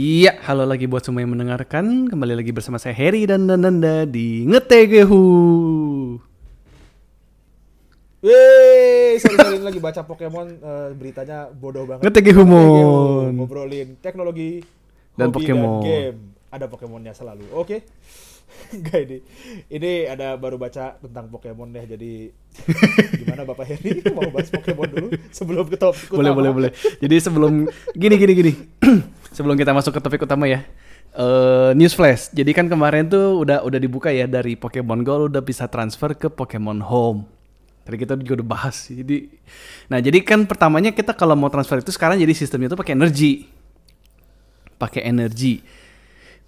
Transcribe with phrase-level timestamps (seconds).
[0.00, 2.08] Iya, halo lagi buat semua yang mendengarkan.
[2.08, 5.20] Kembali lagi bersama saya Harry dan Nanda di Ngetegehu.
[8.24, 12.08] Yeay, sorry-sorry ini lagi baca Pokemon eh, beritanya bodoh banget.
[12.08, 13.44] Ngetegehumon.
[13.44, 14.64] Ngobrolin teknologi
[15.20, 15.84] Dan Pokemon.
[15.84, 16.16] game.
[16.48, 17.44] Ada Pokemonnya selalu.
[17.52, 17.84] Oke.
[18.76, 19.18] Enggak ini.
[19.68, 21.84] Ini ada baru baca tentang Pokemon deh.
[21.86, 22.12] Jadi
[23.20, 26.38] gimana Bapak Heri mau bahas Pokemon dulu sebelum ke topik Boleh, utama?
[26.38, 26.70] boleh, boleh.
[26.98, 27.52] Jadi sebelum
[27.94, 28.52] gini, gini, gini.
[29.36, 30.62] sebelum kita masuk ke topik utama ya.
[31.10, 32.30] eh news flash.
[32.30, 36.30] Jadi kan kemarin tuh udah udah dibuka ya dari Pokemon Go udah bisa transfer ke
[36.30, 37.26] Pokemon Home.
[37.82, 38.86] Tadi kita juga udah bahas.
[38.86, 39.26] Jadi,
[39.90, 43.50] nah jadi kan pertamanya kita kalau mau transfer itu sekarang jadi sistemnya tuh pakai energi,
[44.78, 45.60] pakai energi,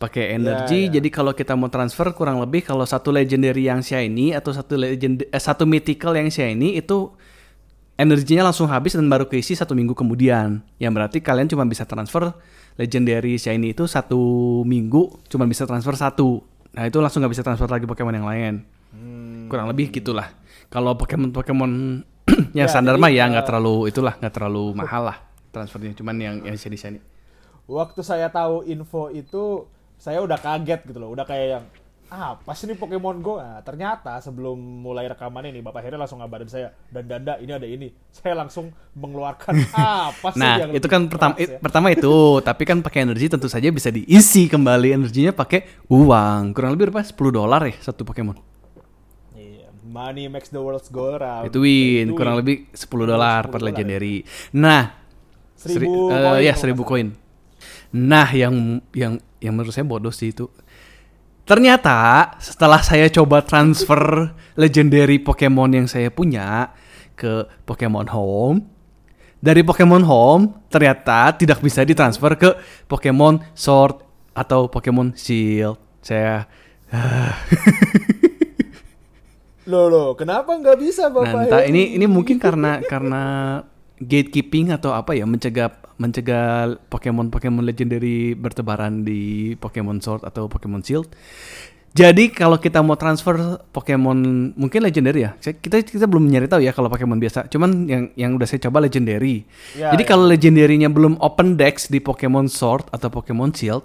[0.03, 0.91] pakai energi.
[0.91, 0.99] ya.
[0.99, 5.23] Jadi kalau kita mau transfer kurang lebih kalau satu legendary yang shiny atau satu legend
[5.23, 7.15] eh, satu mythical yang shiny itu
[7.95, 10.67] energinya langsung habis dan baru keisi satu minggu kemudian.
[10.83, 12.35] Yang berarti kalian cuma bisa transfer
[12.75, 14.19] legendary shiny itu satu
[14.67, 16.43] minggu cuma bisa transfer satu.
[16.75, 18.55] Nah itu langsung nggak bisa transfer lagi Pokemon yang lain.
[18.91, 19.47] Hmm.
[19.47, 20.35] Kurang lebih gitulah.
[20.67, 21.73] Kalau Pokemon Pokemon
[22.59, 25.19] yang Ya, standar mah ya nggak eh, terlalu itulah nggak terlalu mahal lah
[25.55, 25.95] transfernya.
[25.95, 26.99] Cuman yang yang shiny shiny.
[27.71, 29.71] Waktu saya tahu info itu
[30.03, 31.15] saya udah kaget gitu loh.
[31.15, 31.65] Udah kayak yang
[32.13, 33.39] ah apa sih ini Pokemon Go?
[33.39, 37.65] Nah, ternyata sebelum mulai rekaman ini Bapak Heri langsung ngabarin saya dan Danda ini ada
[37.65, 37.89] ini.
[38.11, 41.57] Saya langsung mengeluarkan apa sih Nah, yang itu kan pertama ya?
[41.57, 46.51] pertama itu, tapi kan pakai energi tentu saja bisa diisi kembali energinya pakai uang.
[46.53, 47.01] Kurang lebih berapa?
[47.01, 48.37] 10 dolar ya satu Pokemon.
[49.33, 51.49] Iya, money makes the world go round.
[51.49, 52.41] Itu win, Itu kurang win.
[52.45, 54.27] lebih 10 dolar 10 per legendary.
[54.53, 54.99] Nah,
[55.57, 57.09] seri- Seribu eh, koin ya 1000 nggak koin.
[57.93, 60.49] Nah, yang yang yang menurut saya bodoh sih itu.
[61.43, 66.71] Ternyata setelah saya coba transfer legendary Pokemon yang saya punya
[67.19, 68.63] ke Pokemon Home,
[69.43, 72.51] dari Pokemon Home ternyata tidak bisa ditransfer ke
[72.87, 75.77] Pokemon Sword atau Pokemon Shield.
[75.99, 76.47] Saya
[79.71, 83.23] Loh, loh, kenapa nggak bisa Bapak Nah, ini ini mungkin karena karena
[84.09, 85.71] gatekeeping atau apa ya mencegah
[86.01, 91.09] mencegah Pokemon Pokemon legendary bertebaran di Pokemon Sword atau Pokemon Shield.
[91.93, 95.37] Jadi kalau kita mau transfer Pokemon mungkin legendary ya.
[95.37, 97.53] Kita kita belum nyari tahu ya kalau Pokemon biasa.
[97.53, 99.45] Cuman yang yang udah saya coba legendary.
[99.77, 100.09] Ya, Jadi ya.
[100.09, 103.85] kalau legendary-nya belum open dex di Pokemon Sword atau Pokemon Shield,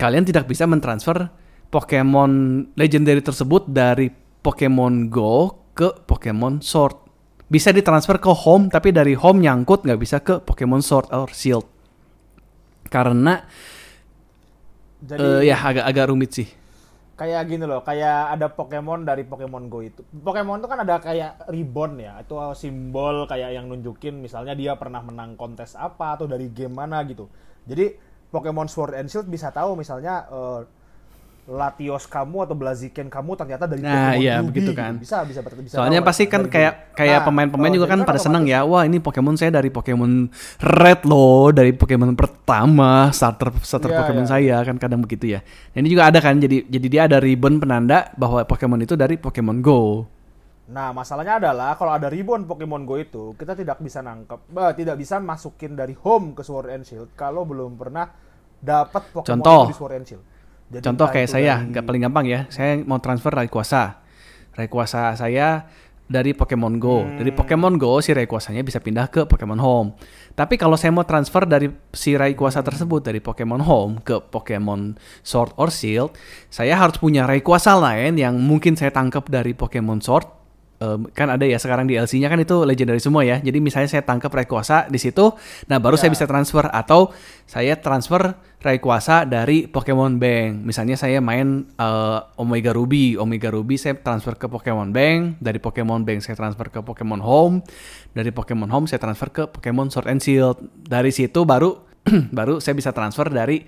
[0.00, 1.28] kalian tidak bisa mentransfer
[1.68, 2.32] Pokemon
[2.72, 4.08] legendary tersebut dari
[4.40, 7.01] Pokemon Go ke Pokemon Sword.
[7.52, 11.68] Bisa ditransfer ke home, tapi dari home nyangkut nggak bisa ke Pokemon Sword or Shield.
[12.88, 13.44] Karena
[15.04, 16.48] Jadi eh, ya agak-agak rumit sih.
[17.12, 20.00] kayak gini loh, kayak ada Pokemon dari Pokemon Go itu.
[20.00, 25.04] Pokemon itu kan ada kayak ribbon ya, itu simbol kayak yang nunjukin misalnya dia pernah
[25.04, 27.28] menang kontes apa atau dari game mana gitu.
[27.68, 27.94] Jadi
[28.32, 30.60] Pokemon Sword and Shield bisa tahu misalnya eh,
[31.42, 34.78] Latios kamu atau Blaziken kamu ternyata dari Nah, Pokemon iya, Ruby begitu gitu.
[34.78, 34.92] kan.
[34.94, 38.46] Bisa bisa bisa Soalnya tahu pasti kan kayak kayak Nah, pemain-pemain juga kan pada senang
[38.46, 38.70] otomatis- ya.
[38.70, 40.30] Wah, ini Pokemon saya dari Pokemon
[40.62, 44.30] Red loh, dari Pokemon pertama starter starter Iya, Pokemon iya.
[44.30, 45.42] saya kan kadang begitu ya.
[45.42, 49.18] Nah, ini juga ada kan jadi jadi dia ada ribbon penanda bahwa Pokemon itu dari
[49.18, 50.06] Pokemon Go.
[50.70, 54.94] Nah, masalahnya adalah kalau ada ribbon Pokemon Go itu, kita tidak bisa nangkep, eh, tidak
[54.94, 58.06] bisa masukin dari home ke Sword and Shield kalau belum pernah
[58.56, 59.62] dapat Pokemon Contoh.
[59.66, 60.24] itu di Sword and Shield.
[60.72, 62.40] Jadi Contoh kayak saya, nggak paling gampang ya.
[62.48, 64.00] Saya mau transfer Rayquaza.
[64.56, 65.68] Rayquaza saya
[66.08, 67.04] dari Pokemon Go.
[67.04, 67.20] Hmm.
[67.20, 69.88] Dari Pokemon Go si Rayquazanya bisa pindah ke Pokemon Home.
[70.32, 75.52] Tapi kalau saya mau transfer dari si Rayquaza tersebut dari Pokemon Home ke Pokemon Sword
[75.60, 76.16] or Shield,
[76.48, 80.42] saya harus punya Rayquaza lain yang mungkin saya tangkap dari Pokemon Sword
[80.82, 83.38] Em, kan ada ya sekarang di LC-nya kan itu legendary semua ya.
[83.38, 85.30] Jadi misalnya saya tangkap Rayquaza di situ,
[85.70, 86.14] nah baru saya Ya.
[86.18, 87.14] bisa transfer atau
[87.46, 90.62] saya transfer Rayquaza dari Pokemon Bank.
[90.62, 96.06] Misalnya saya main eh, Omega Ruby, Omega Ruby saya transfer ke Pokemon Bank, dari Pokemon
[96.06, 97.66] Bank saya transfer ke Pokemon Home,
[98.14, 100.62] dari Pokemon Home saya transfer ke Pokemon Sword and Shield.
[100.86, 101.82] Dari situ baru
[102.38, 103.66] baru saya bisa transfer dari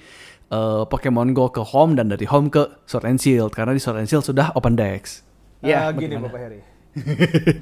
[0.48, 3.98] eh, Pokemon Go ke Home dan dari Home ke Sword and Shield karena di Sword
[3.98, 5.26] and Shield sudah open dex.
[5.64, 6.28] Ya, gini bagaimana?
[6.30, 6.73] Bapak Heri.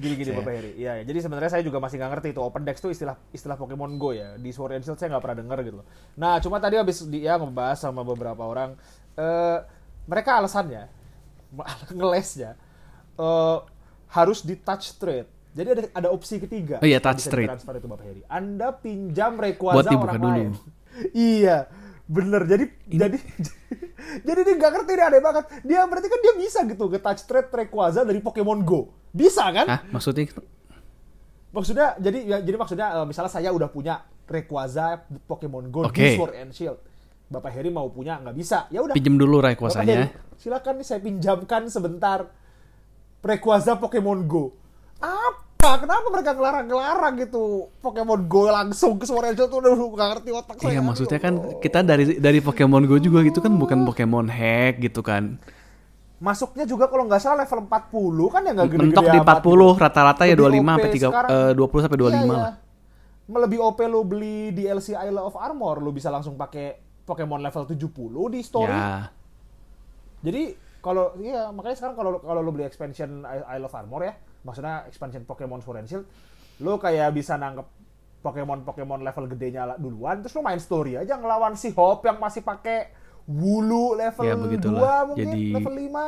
[0.02, 0.72] Gini gini Bapak Heri.
[0.76, 1.02] Iya, ya.
[1.08, 4.12] jadi sebenarnya saya juga masih nggak ngerti itu Open Dex itu istilah istilah Pokemon Go
[4.12, 4.36] ya.
[4.36, 5.86] Di Sword and Shield saya nggak pernah denger gitu loh.
[6.20, 8.76] Nah, cuma tadi habis dia ngebahas sama beberapa orang
[9.16, 9.58] eh
[10.08, 10.88] mereka alasannya
[11.96, 12.56] ngelesnya
[13.16, 13.58] eh
[14.12, 15.28] harus di touch trade.
[15.52, 16.80] Jadi ada ada opsi ketiga.
[16.80, 17.48] Oh iya, touch trade.
[17.48, 18.22] ditransfer itu Bapak Heri.
[18.28, 20.32] Anda pinjam Rayquaza Buat orang dulu.
[20.32, 20.52] lain.
[21.40, 21.68] iya,
[22.06, 22.42] bener.
[22.46, 23.18] Jadi jadi
[24.28, 25.44] jadi dia nggak ngerti dia aneh banget.
[25.62, 28.90] Dia berarti kan dia bisa gitu ke touch trade Rayquaza dari Pokemon Go.
[29.12, 29.66] Bisa kan?
[29.68, 30.26] Hah, maksudnya
[31.52, 36.00] Maksudnya jadi ya, jadi maksudnya eh, misalnya saya udah punya Rayquaza Pokemon Go Oke.
[36.00, 36.80] di Sword and Shield.
[37.32, 38.68] Bapak Heri mau punya nggak bisa.
[38.72, 38.96] Ya udah.
[38.96, 40.08] Pinjem dulu Rayquazanya.
[40.40, 42.28] Silakan nih saya pinjamkan sebentar
[43.20, 44.56] Rayquaza Pokemon Go.
[45.00, 45.51] Apa?
[45.62, 47.42] Kenapa mereka ngelarang-ngelarang gitu
[47.78, 50.74] Pokemon Go langsung ke Sword and Shield tuh udah nggak ngerti otak saya.
[50.74, 54.82] Iya maksudnya ya kan kita dari dari Pokemon Go juga gitu kan bukan Pokemon hack
[54.82, 55.38] gitu kan.
[56.18, 57.70] Masuknya juga kalau nggak salah level 40
[58.28, 59.66] kan ya nggak gede-gede Mentok di amat 40 gitu.
[59.78, 61.30] rata-rata ya Lebih 25 OP sampai 3 sekarang.
[61.30, 62.38] eh, 20 sampai 25 Iya, lah.
[62.42, 62.52] iya.
[63.32, 67.86] Lebih OP lu beli DLC Isle of Armor, lu bisa langsung pakai Pokemon level 70
[68.28, 68.70] di story.
[68.70, 69.10] Ya.
[70.22, 70.42] Jadi
[70.78, 75.22] kalau iya makanya sekarang kalau kalau lu beli expansion Isle of Armor ya, maksudnya expansion
[75.22, 76.06] Pokemon Sword and Shield,
[76.58, 77.66] lu kayak bisa nangkep
[78.20, 82.40] Pokemon-Pokemon level gedenya lah duluan, terus lu main story aja ngelawan si Hop yang masih
[82.40, 85.00] pakai wulu level Ya, 2 begitulah.
[85.04, 86.04] mungkin, Jadi- level 5.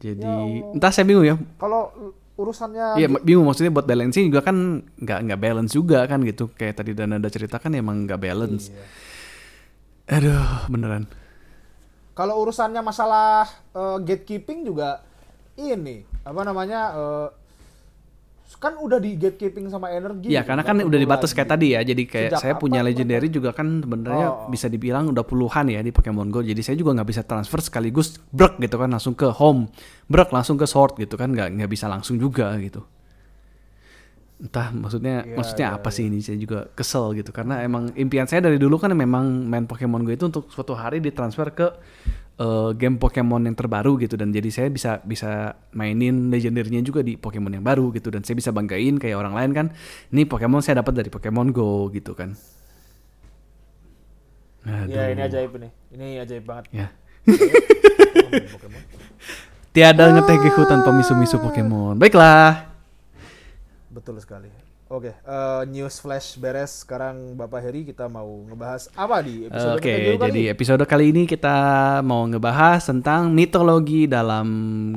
[0.00, 0.34] Jadi Ya
[0.72, 1.36] entah saya bingung ya.
[1.54, 1.92] Kalau
[2.34, 4.56] urusannya Iya bingung maksudnya buat balancing juga kan
[4.96, 8.72] nggak nggak balance juga kan gitu kayak tadi dan ada cerita kan emang nggak balance.
[8.72, 8.80] Iya.
[10.10, 11.04] Aduh beneran.
[12.12, 15.04] Kalau urusannya masalah eh, gatekeeping juga
[15.54, 17.28] ini apa namanya eh,
[18.58, 20.32] kan udah di gatekeeping sama energi.
[20.32, 21.86] Iya karena kan udah dibatas kayak tadi ya.
[21.86, 24.50] Jadi kayak Sejak saya punya legendary juga kan sebenarnya Oh.
[24.50, 26.42] bisa dibilang udah puluhan ya di Pokemon Go.
[26.42, 29.70] Jadi saya juga nggak bisa transfer sekaligus brek gitu kan langsung ke home,
[30.10, 32.82] brek langsung ke sword gitu kan nggak nggak bisa langsung juga gitu.
[34.40, 38.24] Entah maksudnya Iya, maksudnya iya, apa sih ini saya juga kesel gitu karena emang impian
[38.24, 41.68] saya dari dulu kan memang main Pokemon Go itu untuk suatu hari ditransfer ke
[42.40, 47.20] eh, game Pokemon yang terbaru gitu dan jadi saya bisa bisa mainin legendernya juga di
[47.20, 49.66] Pokemon yang baru gitu dan saya bisa banggain kayak orang lain kan
[50.08, 52.32] ini Pokemon saya dapat dari Pokemon Go gitu kan.
[54.64, 54.92] Aduh.
[54.92, 55.72] Iya ini ajaib nih.
[55.96, 56.64] Ini ajaib banget.
[56.72, 56.88] Ya.
[57.24, 58.82] Ngomongin Pokemon.
[59.70, 61.96] Tiada ngetegehu tanpa misu-misu Pokemon.
[61.96, 62.68] Baiklah.
[63.88, 64.50] Betul sekali.
[64.90, 66.82] Oke, eh, news flash beres.
[66.82, 70.26] Sekarang Bapak Heri kita mau ngebahas apa di episode Oke, kita dulu kali?
[70.26, 71.56] jadi episode kali ini kita
[72.02, 74.48] mau ngebahas tentang mitologi dalam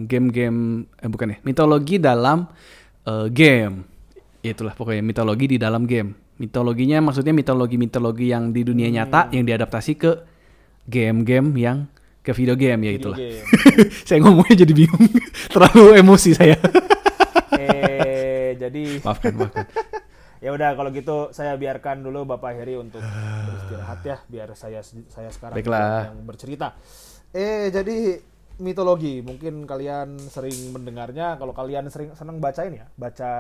[0.03, 0.59] game-game
[0.97, 2.49] eh bukan ya, mitologi dalam
[3.05, 3.85] eh, game.
[4.41, 6.09] Itulah pokoknya mitologi di dalam game.
[6.41, 8.97] Mitologinya maksudnya mitologi-mitologi yang di dunia Hmm.
[8.97, 10.11] nyata yang diadaptasi ke
[10.83, 11.85] game-game yang
[12.19, 13.21] ke video game ya itulah.
[13.21, 13.45] game.
[14.09, 15.05] saya ngomongnya jadi bingung.
[15.53, 16.57] Terlalu emosi saya.
[17.53, 18.12] eh,
[18.69, 19.67] jadi maafkan, maafkan.
[20.39, 25.29] ya udah kalau gitu saya biarkan dulu Bapak Heri untuk beristirahat ya, biar saya saya
[25.31, 26.11] sekarang Baiklah.
[26.11, 26.75] yang bercerita.
[27.33, 28.21] Eh, jadi
[28.61, 33.31] mitologi mungkin kalian sering mendengarnya kalau kalian sering seneng bacain ya baca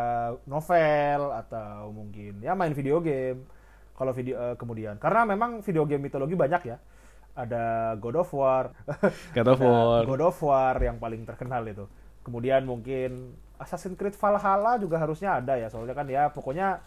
[0.49, 3.45] novel atau mungkin ya main video game
[3.93, 6.77] kalau video eh, kemudian karena memang video game mitologi banyak ya
[7.37, 8.73] ada God of War
[9.37, 10.01] God of War.
[10.09, 11.85] God of War yang paling terkenal itu
[12.25, 16.83] kemudian mungkin Assassin's Creed Valhalla juga harusnya ada ya soalnya kan ya pokoknya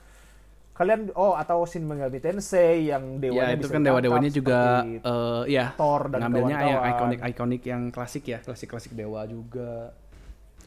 [0.77, 5.73] kalian oh atau Shin Megami Tensei yang Ya dewanya itu kan dewa-dewanya juga eh, ya
[5.73, 9.97] Thor dan ngambilnya yang ikonik-ikonik yang klasik ya, klasik-klasik dewa juga.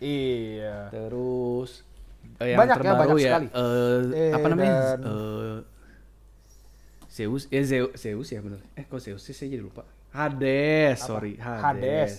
[0.01, 1.85] iya Terus
[2.41, 3.47] eh, yang Banyak ya, terbaru banyak ya, sekali.
[3.53, 4.73] eh, Eh, apa namanya?
[4.97, 5.57] dan- Eh,
[7.09, 8.61] Zeus, ya Zeus, Zeus ya benar.
[8.73, 9.83] Eh kok Zeus sih saya jadi lupa.
[10.09, 11.61] Hades, sorry, Hades.
[11.61, 12.13] Hades.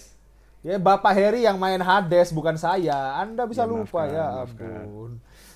[0.60, 3.16] Ya Bapak Heri yang main Hades bukan saya.
[3.16, 4.80] Anda bisa Ya, lupa maafkan, ya maafkan.
[4.84, 5.10] ampun.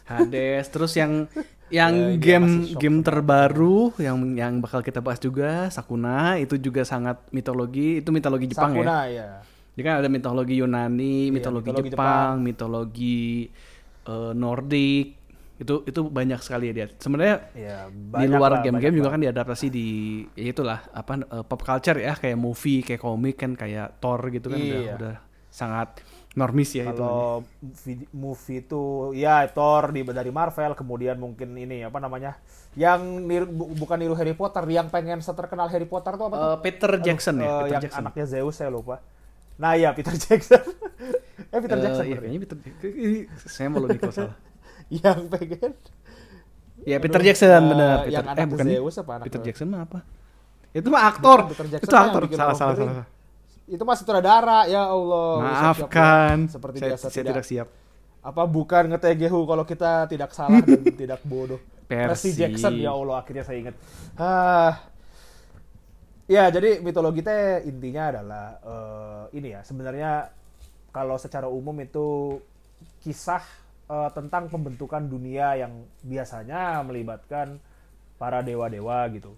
[0.05, 1.29] Hades, terus yang
[1.73, 6.61] Ya, yang dia game game sama terbaru yang yang bakal kita bahas juga Sakuna itu
[6.61, 8.85] juga sangat mitologi, itu mitologi Jepang ya.
[8.85, 9.29] Sakuna ya.
[9.75, 13.49] Jadi kan ada mitologi Yunani, Iya, mitologi, mitologi Jepang, mitologi
[14.07, 15.24] eh, Nordik.
[15.55, 16.87] Itu itu banyak sekali ya dia.
[16.95, 19.87] Sebenarnya Ya, di luar game-game juga kan diadaptasi di
[20.35, 24.49] ya itulah apa eh, pop culture ya kayak movie, kayak komik kan kayak Thor gitu
[24.49, 24.95] kan udah Iya.
[24.97, 25.15] udah
[25.49, 26.03] sangat
[26.35, 26.99] normis ya itu.
[26.99, 27.47] Kalau
[28.11, 28.83] movie itu
[29.15, 32.35] ya Thor di dari Marvel, kemudian mungkin ini apa namanya?
[32.75, 36.49] Yang niru, bu- bukan niru Harry Potter, yang pengen seterkenal Harry Potter tuh apa tuh?
[36.49, 38.03] Eh, Peter Jackson ya, Eh, Peter yang Jackson.
[38.03, 38.99] anaknya Zeus saya lupa.
[39.55, 40.59] Nah, iya Peter Jackson.
[41.47, 42.19] eh Peter Eh, Jackson iya, ya?
[42.19, 42.57] kayaknya Peter
[42.91, 44.35] ini- saya mau lebih kalau salah.
[44.91, 45.73] Yang pengen
[46.85, 47.97] Ya Peter Aduh, Jackson eh, benar.
[48.05, 49.47] Peter, yang eh anak bukan Zeus apa anak Peter Zeus?
[49.49, 49.99] Jackson mah apa?
[50.75, 51.39] Itu mah aktor.
[51.49, 52.23] Peter Jackson Itu yang aktor.
[52.35, 52.91] Salah salah Ring.
[52.93, 53.07] salah.
[53.65, 55.31] itu masih sutradara ya Allah.
[55.41, 56.37] Maafkan.
[56.45, 56.53] ya.
[56.53, 57.69] Seperti saya, biasa saya tidak, tidak siap.
[58.25, 61.61] apa bukan ngetegehu kalau kita tidak salah dan tidak bodoh.
[61.89, 62.09] Percy.
[62.09, 63.75] Percy Jackson ya Allah akhirnya saya ingat.
[64.21, 64.73] Ah.
[66.25, 70.33] Ya, jadi mitologi teh intinya adalah eh, ini ya, sebenarnya
[70.89, 72.41] kalau secara umum itu
[73.05, 73.45] kisah
[73.85, 77.59] eh, tentang pembentukan dunia yang biasanya melibatkan
[78.17, 79.33] para dewa-dewa gitu.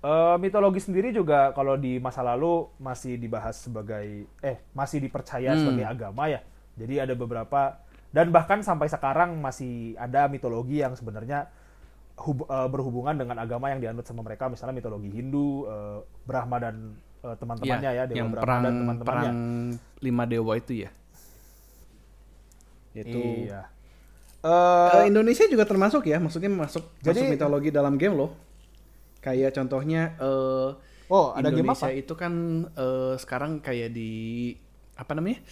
[0.00, 5.60] Eh, mitologi sendiri juga kalau di masa lalu masih dibahas sebagai eh masih dipercaya Hmm.
[5.62, 6.40] sebagai agama ya.
[6.76, 7.80] Jadi ada beberapa
[8.12, 11.48] dan bahkan sampai sekarang masih ada mitologi yang sebenarnya
[12.16, 16.76] hub- eh, berhubungan dengan agama yang dianut sama mereka, misalnya mitologi Hindu, eh, Brahma dan
[17.24, 19.04] eh, teman-temannya ya, Dewa yang Brahma perang dan teman-temannya.
[19.04, 19.36] perang
[20.00, 20.90] lima dewa itu ya.
[22.94, 23.20] Itu.
[23.48, 23.68] Iya.
[24.46, 28.30] Eh, Indonesia juga termasuk ya, maksudnya masuk Jadi- masuk mitologi dalam game loh.
[29.18, 30.70] Kayak contohnya eh
[31.10, 31.98] oh, ada game Indonesia apa?
[31.98, 32.32] itu kan
[32.70, 34.54] eh, sekarang kayak di
[34.94, 35.42] apa namanya?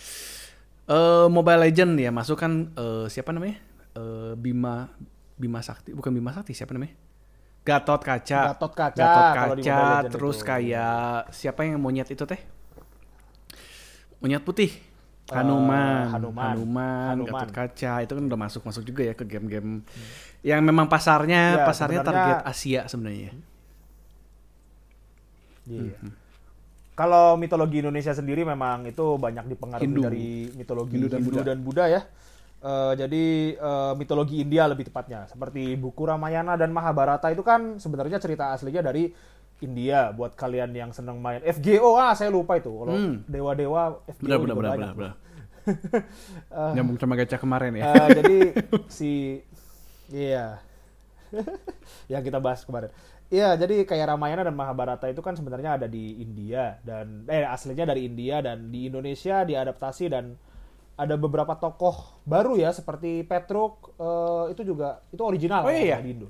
[0.86, 3.58] Eh Mobile Legend ya, masuk kan eh, siapa namanya?
[3.98, 4.86] Eh Bima
[5.34, 6.94] Bima Sakti, bukan Bima Sakti, siapa namanya?
[7.64, 8.40] Gatot Kaca.
[8.54, 9.80] Gatot Kaca, Gatot Kaca,
[10.12, 10.46] terus itu.
[10.46, 12.38] kayak siapa yang monyet itu teh?
[14.20, 14.70] Monyet putih.
[15.24, 16.52] Eh, Hanuman, Hanuman.
[16.52, 17.48] Hanuman, Hanuman.
[17.48, 19.80] Gatot Kaca itu kan udah masuk masuk juga ya ke game-game
[20.44, 23.30] yang memang pasarnya Ya, pasarnya sebenarnya- target Asia sebenarnya.
[25.64, 25.96] Iya.
[26.94, 30.00] Kalau mitologi Indonesia sendiri memang itu banyak dipengaruhi Hindu.
[30.04, 31.64] dari mitologi Hindu Hindu dan dan, Buddha.
[31.64, 32.00] Buddha ya.
[32.64, 33.24] Eh, jadi
[33.56, 38.80] eh, mitologi India lebih tepatnya, seperti buku Ramayana dan Mahabharata itu kan sebenarnya cerita aslinya
[38.80, 39.08] dari
[39.58, 40.10] India.
[40.10, 42.70] Buat kalian yang senang main FGO, ah saya lupa itu.
[42.70, 43.22] Kalau Hmm.
[43.24, 44.92] dewa-dewa FGO Benar benar benar banyak.
[44.94, 45.12] benar.
[46.44, 46.72] benar.
[46.74, 47.84] Nyambung sama gacha kemarin ya.
[47.86, 48.36] Eh, jadi
[48.96, 49.40] si
[50.08, 50.60] iya
[52.12, 52.90] yang kita bahas kemarin.
[53.28, 57.88] Iya, jadi kayak Ramayana dan Mahabharata itu kan sebenarnya ada di India dan eh aslinya
[57.88, 60.36] dari India dan di Indonesia diadaptasi dan
[60.94, 65.98] ada beberapa tokoh baru ya seperti Petruk eh, itu juga itu original Oh, kalau iya?
[65.98, 66.28] di Indo.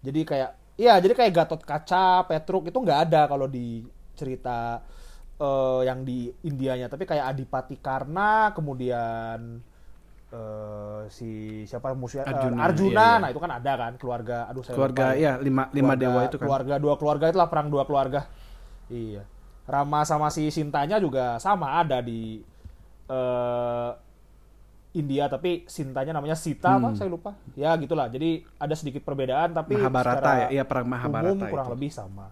[0.00, 3.82] Jadi kayak iya, jadi kayak Gatot Kaca, Petruk itu nggak ada kalau di
[4.14, 4.82] cerita
[5.36, 9.58] eh, yang di Indianya, tapi kayak Adipati Karna, kemudian
[10.30, 11.30] eh, si
[11.64, 13.22] siapa musuhnya eh, Arjuna, Arjuna, iya, iya.
[13.22, 16.20] nah itu kan ada kan keluarga, aduh saya Keluarga lupa ya lima lima Keluarga- dewa
[16.26, 16.46] itu kan.
[16.46, 18.20] Keluarga dua keluarga itulah perang dua keluarga.
[18.90, 19.22] Iya.
[19.64, 22.44] Rama sama si Sintanya juga sama ada di
[23.08, 23.90] eh
[24.94, 27.34] India tapi Sintanya namanya Sita apa saya lupa.
[27.58, 28.06] Ya gitulah.
[28.06, 31.74] Jadi ada sedikit perbedaan tapi Mahabharata ya, iya perang Mahabharata umum kurang itu.
[31.74, 32.26] lebih sama.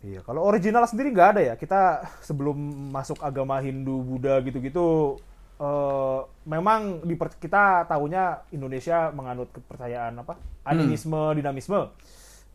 [0.00, 1.54] Iya, kalau original sendiri nggak ada ya.
[1.56, 2.56] Kita sebelum
[2.92, 5.20] masuk agama Hindu, Buddha gitu-gitu,
[5.60, 10.40] eh, memang di kita tahunya Indonesia menganut kepercayaan apa?
[10.64, 11.92] Animisme, dinamisme.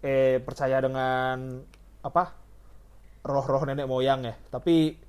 [0.01, 1.61] Eh percaya dengan
[2.05, 2.33] apa?
[3.25, 4.37] Roh-roh nenek moyang ya.
[4.49, 5.04] Tapi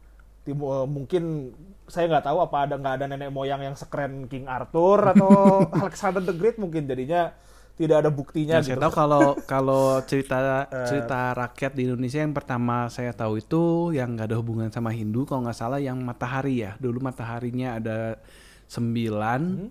[0.47, 1.51] tim- eh, mungkin
[1.85, 5.31] saya nggak tahu apa ada nggak ada nenek moyang yang sekeren King Arthur atau
[5.77, 7.35] Alexander the Great mungkin jadinya
[7.77, 8.73] tidak ada buktinya gitu.
[8.73, 13.63] saya tahu kalau kalau cerita cerita rakyat di Indonesia yang pertama saya tahu itu
[13.93, 18.17] yang nggak ada hubungan sama Hindu kalau nggak salah yang matahari ya dulu mataharinya ada
[18.67, 19.69] sembilan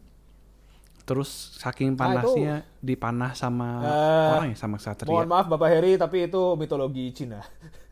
[1.01, 2.01] terus saking Hmm.
[2.01, 6.25] Ah, itu- panasnya dipanah sama Eh, orang ya sama satria Mohon maaf Bapak Heri, tapi
[6.25, 7.41] itu mitologi Cina.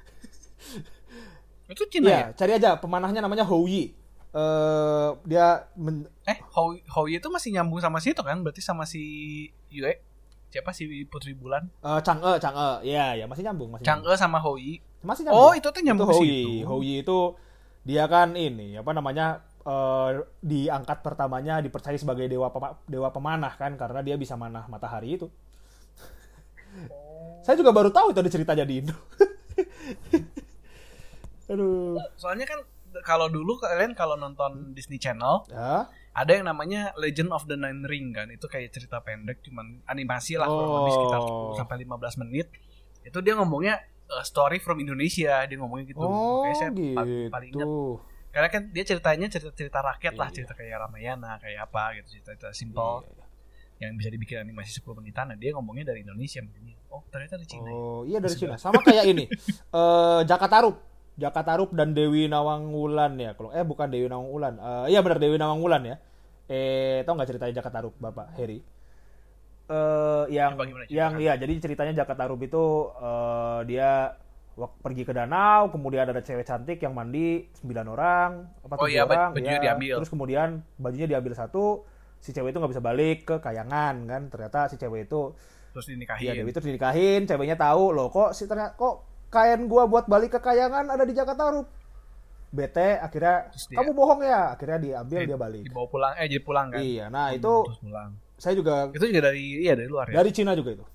[1.74, 3.92] itu Cina ya Iya, cari aja pemanahnya namanya Hou Yi.
[4.32, 9.02] Eh dia men- eh Hou Hou itu masih nyambung sama situ kan berarti sama si
[9.68, 10.02] Yue
[10.48, 12.82] siapa si Putri Bulan eh, Chang'e, Chang'e.
[12.82, 14.62] Iya, ya masih nyambung, masih Chang'e sama nyambung.
[15.02, 15.42] Masih nyambung.
[15.42, 16.62] oh itu tuh nyambung itu ke Hou situ Yi.
[16.64, 17.20] Hou Yi itu
[17.84, 23.74] dia kan ini apa namanya eh diangkat pertamanya dipercaya sebagai dewa pema- dewa pemanah kan
[23.74, 25.28] karena dia bisa manah matahari itu.
[27.42, 28.96] Saya juga baru tahu itu ada ceritanya di Indo.
[31.54, 31.96] Aduh.
[32.16, 32.60] soalnya kan
[33.02, 35.90] kalau dulu kalian kalau nonton Disney Channel Ya.
[36.12, 40.36] ada yang namanya Legend of the Nine Ring kan itu kayak cerita pendek cuman animasi
[40.36, 40.98] lah kurang lebih Oh.
[41.00, 42.48] sekitar 10 sampai 15 menit
[43.02, 46.94] itu dia ngomongnya uh, story from Indonesia dia ngomongnya gitu Oh, Makanya saya gitu.
[46.94, 47.68] pa- paling ingat
[48.30, 50.36] karena kan dia ceritanya cerita-cerita rakyat lah Iya.
[50.36, 53.26] cerita kayak Ramayana kayak apa gitu cerita-cerita simple Iya.
[53.82, 57.48] yang bisa dibikin animasi 10 menitan nah dia ngomongnya dari Indonesia makanya oh ternyata dari
[57.48, 57.74] Cina ya.
[57.74, 58.54] Oh iya dari Cina.
[58.56, 59.26] Sama kayak ini.
[59.74, 60.22] Eh
[61.16, 61.70] Jakatarup.
[61.70, 63.38] Jakatarup dan Dewi Nawang Wulan ya.
[63.38, 64.54] Kalau eh bukan Dewi Nawang Wulan.
[64.58, 65.96] Eh iya benar Dewi Nawang Wulan ya.
[66.50, 68.60] Eh tau nggak ceritanya Jakatarup Bapak Heri?
[69.64, 72.64] Eh yang gimana yang iya jadi ceritanya Jakatarup itu
[73.00, 74.20] eh dia
[74.54, 78.30] pergi ke danau, kemudian ada cewek cantik yang mandi sembilan orang,
[78.62, 79.74] apa Oh iya, orang, bajunya ya.
[79.74, 79.98] diambil.
[79.98, 81.82] Terus kemudian bajunya diambil satu,
[82.22, 84.22] si cewek itu nggak bisa balik ke kayangan kan.
[84.30, 85.34] Ternyata si cewek itu
[85.74, 89.84] terus dinikahin Iya Dewi itu dinikahin, ceweknya tahu loh kok si ternyata kok kain gua
[89.86, 91.66] buat balik ke kayangan ada di Jakarta Rup.
[92.50, 95.64] Bete akhirnya dia- kamu bohong ya, akhirnya diambil dia balik.
[95.66, 99.22] dibawa pulang eh jadi pulang kan Iya, nah itu terus pulang saya juga itu juga
[99.24, 100.86] dari iya dari luar ya dari Cina juga itu.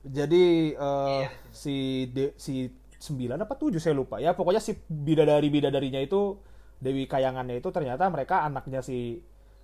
[0.00, 1.28] Jadi eh, Iya.
[1.50, 1.76] si
[2.08, 4.16] de, si 9 apa 7 saya lupa.
[4.16, 6.38] Ya pokoknya si bidadari-bidadarinya itu
[6.78, 9.18] Dewi Kayangannya itu ternyata mereka anaknya si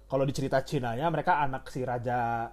[0.04, 2.50] kalau di cerita Cinanya mereka anak si raja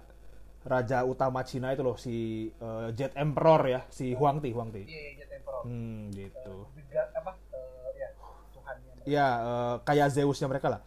[0.64, 2.14] raja utama Cina itu loh si
[2.48, 4.82] eh, Jet Emperor ya, si Huangti, Huangti.
[4.82, 5.23] iya iya temporal
[5.64, 6.68] Hmm, gitu.
[6.92, 8.08] apa eh, ya
[8.52, 10.80] Tuhannya Ya, eh, kayak Zeusnya mereka lah.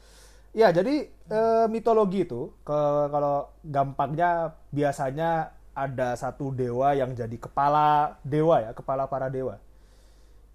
[0.57, 2.79] Ya, jadi eh, mitologi itu ke
[3.13, 9.61] kalau gampangnya biasanya ada satu dewa yang jadi kepala dewa ya, kepala para dewa.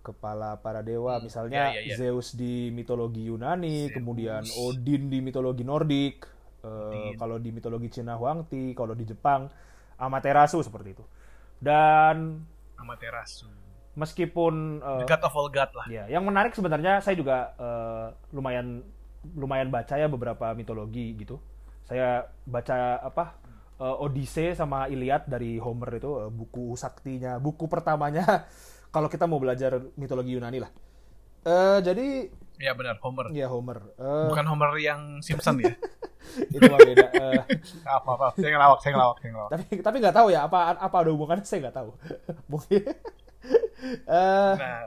[0.02, 1.96] Kepala para dewa, misalnya ya, ya, ya.
[2.02, 3.94] Zeus di mitologi Yunani, Zeus.
[3.94, 6.26] kemudian Odin di mitologi Nordik,
[6.66, 9.46] eh, kalau di mitologi Cina Huangti, kalau di Jepang
[10.02, 11.04] Amaterasu seperti itu.
[11.62, 12.42] Dan
[12.74, 13.61] Amaterasu.
[13.94, 15.86] Meskipun The God of all God lah.
[15.86, 18.80] Ya, yang menarik sebenarnya saya juga eh, lumayan
[19.36, 21.38] lumayan baca ya beberapa mitologi gitu.
[21.84, 23.36] Saya baca apa
[23.78, 28.48] eh, Odyssey sama Iliad dari Homer itu eh, buku saktinya, buku pertamanya
[28.94, 30.70] kalau kita mau belajar mitologi Yunani lah.
[31.42, 32.06] Eh, jadi
[32.62, 33.26] Ya benar, Homer.
[33.34, 33.82] ya Homer.
[33.98, 35.74] Eh, Bukan Homer yang Simpson ya.
[36.54, 37.06] itu mah beda.
[37.10, 37.40] Eh,
[37.98, 38.26] apa apa.
[38.38, 39.50] Saya ngelawak, saya ngelawak, saya ngelawak.
[39.50, 41.90] tapi tapi nggak tahu ya apa apa ada hubungannya saya nggak tahu.
[42.46, 42.82] Mungkin.
[43.82, 44.86] Eh, Nah,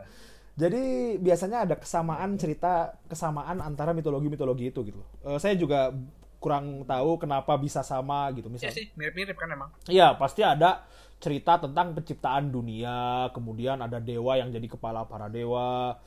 [0.56, 5.04] Jadi biasanya ada kesamaan cerita kesamaan antara mitologi-mitologi itu gitu.
[5.28, 5.92] Eh, saya juga
[6.40, 8.76] kurang tahu kenapa bisa sama gitu ya misalnya.
[8.78, 9.68] sih, mirip-mirip kan emang.
[9.92, 10.88] Iya, pasti ada
[11.20, 16.00] cerita tentang penciptaan dunia, kemudian ada dewa yang jadi kepala para dewa.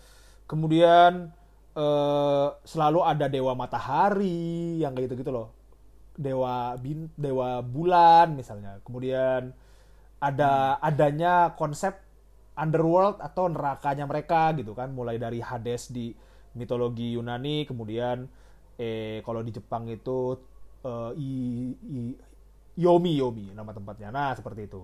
[0.48, 1.28] Kemudian
[1.76, 5.52] eh, selalu ada dewa matahari yang kayak gitu-gitu loh.
[6.16, 8.80] Dewa bin dewa bulan misalnya.
[8.80, 9.52] Kemudian
[10.18, 12.07] ada adanya konsep
[12.58, 16.10] underworld atau nerakanya mereka gitu kan, mulai dari Hades di
[16.52, 18.26] mitologi Yunani, kemudian
[18.74, 20.34] eh kalau di Jepang itu
[20.82, 21.30] eh, i,
[21.72, 22.18] i-
[22.78, 24.10] Yomi Yomi nama tempatnya.
[24.10, 24.82] Nah, seperti itu.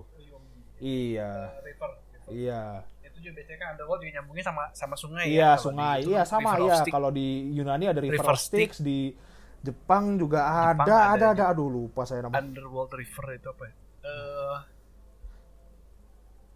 [0.75, 1.55] Iya.
[1.63, 1.91] River.
[2.27, 2.83] Iya.
[2.99, 5.61] Itu juga biasanya kan underworld juga nyambungnya sama sama sungai Iya, ya.
[5.61, 5.99] Sungai.
[6.03, 6.75] Iya, sama ya.
[6.83, 6.91] Styx.
[6.91, 9.15] Kalau di Yunani ada River, River of Styx, di
[9.63, 10.43] Jepang juga
[10.75, 11.43] Jepang ada, ada ada, ada.
[11.55, 12.35] Aduh, lupa saya nama.
[12.35, 13.73] Underworld River itu apa ya?
[14.05, 14.57] Eh,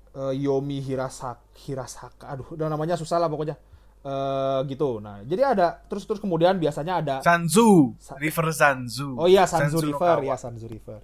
[0.10, 2.26] Eh, Yomi Hirasaka, Hirasaka.
[2.30, 3.54] Aduh, udah namanya susah lah pokoknya.
[4.00, 4.98] Eh gitu.
[4.98, 9.14] Nah, jadi ada terus terus kemudian biasanya ada Sanzu, Sa- River Sanzu.
[9.16, 10.26] Oh iya Sanzu, no River, Kawa.
[10.26, 11.00] ya Sanzu River.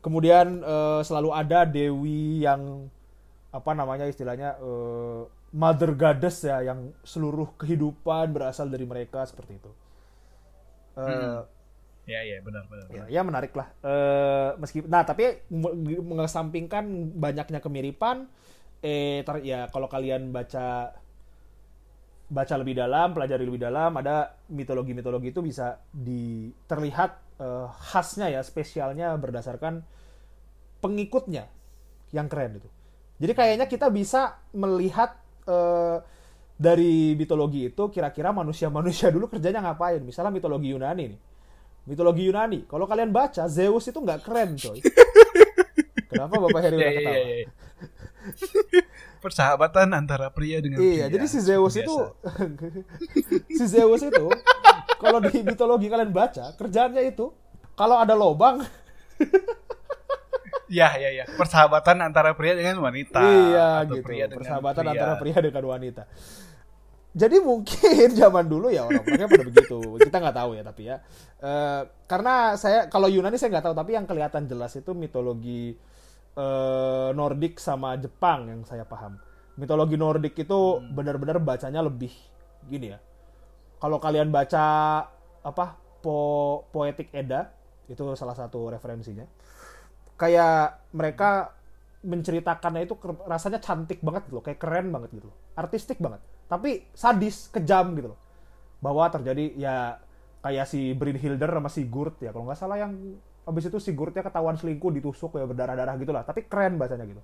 [0.00, 2.88] Kemudian eh, selalu ada dewi yang
[3.50, 5.20] apa namanya istilahnya eh,
[5.52, 9.70] Mother Goddess ya yang seluruh kehidupan berasal dari mereka seperti itu.
[10.94, 11.42] Eh, Hmm.
[12.04, 12.84] Ya iya benar benar.
[12.92, 13.08] ya, benar.
[13.08, 13.68] ya menarik lah.
[13.80, 16.84] Eh meski nah tapi me- mengesampingkan
[17.16, 18.28] banyaknya kemiripan
[18.84, 20.92] eh ter- ya kalau kalian baca
[22.28, 28.40] baca lebih dalam, pelajari lebih dalam, ada mitologi-mitologi itu bisa di terlihat eh, khasnya ya,
[28.42, 29.84] spesialnya berdasarkan
[30.82, 31.48] pengikutnya
[32.12, 32.68] yang keren itu.
[33.22, 35.16] Jadi kayaknya kita bisa melihat
[35.48, 35.98] eh,
[36.54, 40.02] dari mitologi itu kira-kira manusia-manusia dulu kerjanya ngapain.
[40.02, 41.20] Misalnya mitologi Yunani nih.
[41.84, 44.80] Mitologi Yunani, kalau kalian baca Zeus itu nggak keren coy.
[46.10, 47.16] Kenapa Bapak Heri Iya udah iya ketawa?
[47.18, 47.34] iya.
[47.36, 47.48] iya.
[49.24, 51.12] Persahabatan antara pria dengan Iya, pria.
[51.12, 51.82] jadi si Zeus Biasa.
[51.82, 51.96] itu
[53.58, 54.26] si Zeus itu
[54.96, 57.28] kalau di mitologi kalian baca, kerjaannya itu
[57.74, 58.64] kalau ada lobang,
[60.64, 61.24] Iya iya iya.
[61.28, 63.20] Persahabatan antara pria dengan wanita.
[63.20, 64.06] iya atau gitu.
[64.06, 64.92] pria dengan Persahabatan pria.
[64.96, 66.02] antara pria dengan wanita.
[67.14, 69.78] Jadi mungkin zaman dulu ya orang-orangnya pada begitu.
[70.02, 70.96] Kita nggak tahu ya tapi ya.
[71.38, 75.78] Eh, karena saya kalau Yunani saya nggak tahu tapi yang kelihatan jelas itu mitologi
[76.34, 79.14] eh, Nordik sama Jepang yang saya paham.
[79.54, 80.90] Mitologi Nordik itu Hmm.
[80.90, 82.10] benar-benar bacanya lebih
[82.66, 82.98] gini ya.
[83.78, 84.64] Kalau kalian baca
[85.44, 85.66] apa
[86.02, 86.18] po
[86.74, 87.54] poetik Eda
[87.86, 89.22] itu salah satu referensinya.
[90.18, 91.54] Kayak mereka
[92.02, 95.36] menceritakannya itu rasanya cantik banget gitu loh, kayak keren banget gitu loh.
[95.54, 96.20] Artistik banget.
[96.48, 98.20] Tapi sadis, kejam gitu loh.
[98.84, 99.98] Bahwa terjadi ya
[100.44, 102.30] kayak si Brynhilder sama si Gurt ya.
[102.30, 102.92] Kalau nggak salah yang
[103.48, 106.24] habis itu si Gurtnya ketahuan selingkuh ditusuk ya berdarah-darah gitu lah.
[106.24, 107.22] Tapi keren bacanya gitu.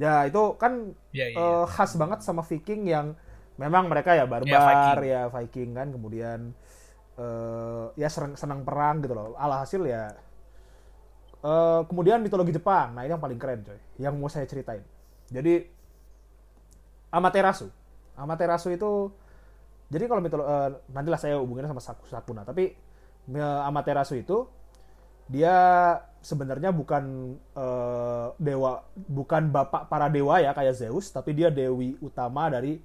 [0.00, 3.16] Ya itu kan Iya, iya, eh, khas banget sama Viking yang
[3.56, 4.48] memang mereka ya barbar
[5.00, 5.12] Viking.
[5.12, 5.88] ya Viking kan.
[5.92, 6.40] Kemudian
[7.16, 9.36] eh, ya senang, senang perang gitu loh.
[9.36, 10.12] Alhasil ya
[11.44, 12.96] eh, kemudian mitologi Jepang.
[12.96, 13.76] Nah ini yang paling keren coy.
[14.00, 14.84] Yang mau saya ceritain.
[15.28, 15.76] Jadi
[17.12, 17.70] Amaterasu
[18.16, 19.12] Amaterasu itu
[19.86, 20.48] jadi kalau mitologi
[20.90, 22.74] nantilah saya hubunginnya sama Saku- Sakuna tapi
[23.30, 24.48] eh, Amaterasu itu
[25.26, 25.54] dia
[26.22, 32.46] sebenarnya bukan eh, dewa bukan bapak para dewa ya kayak Zeus tapi dia dewi utama
[32.46, 32.78] dari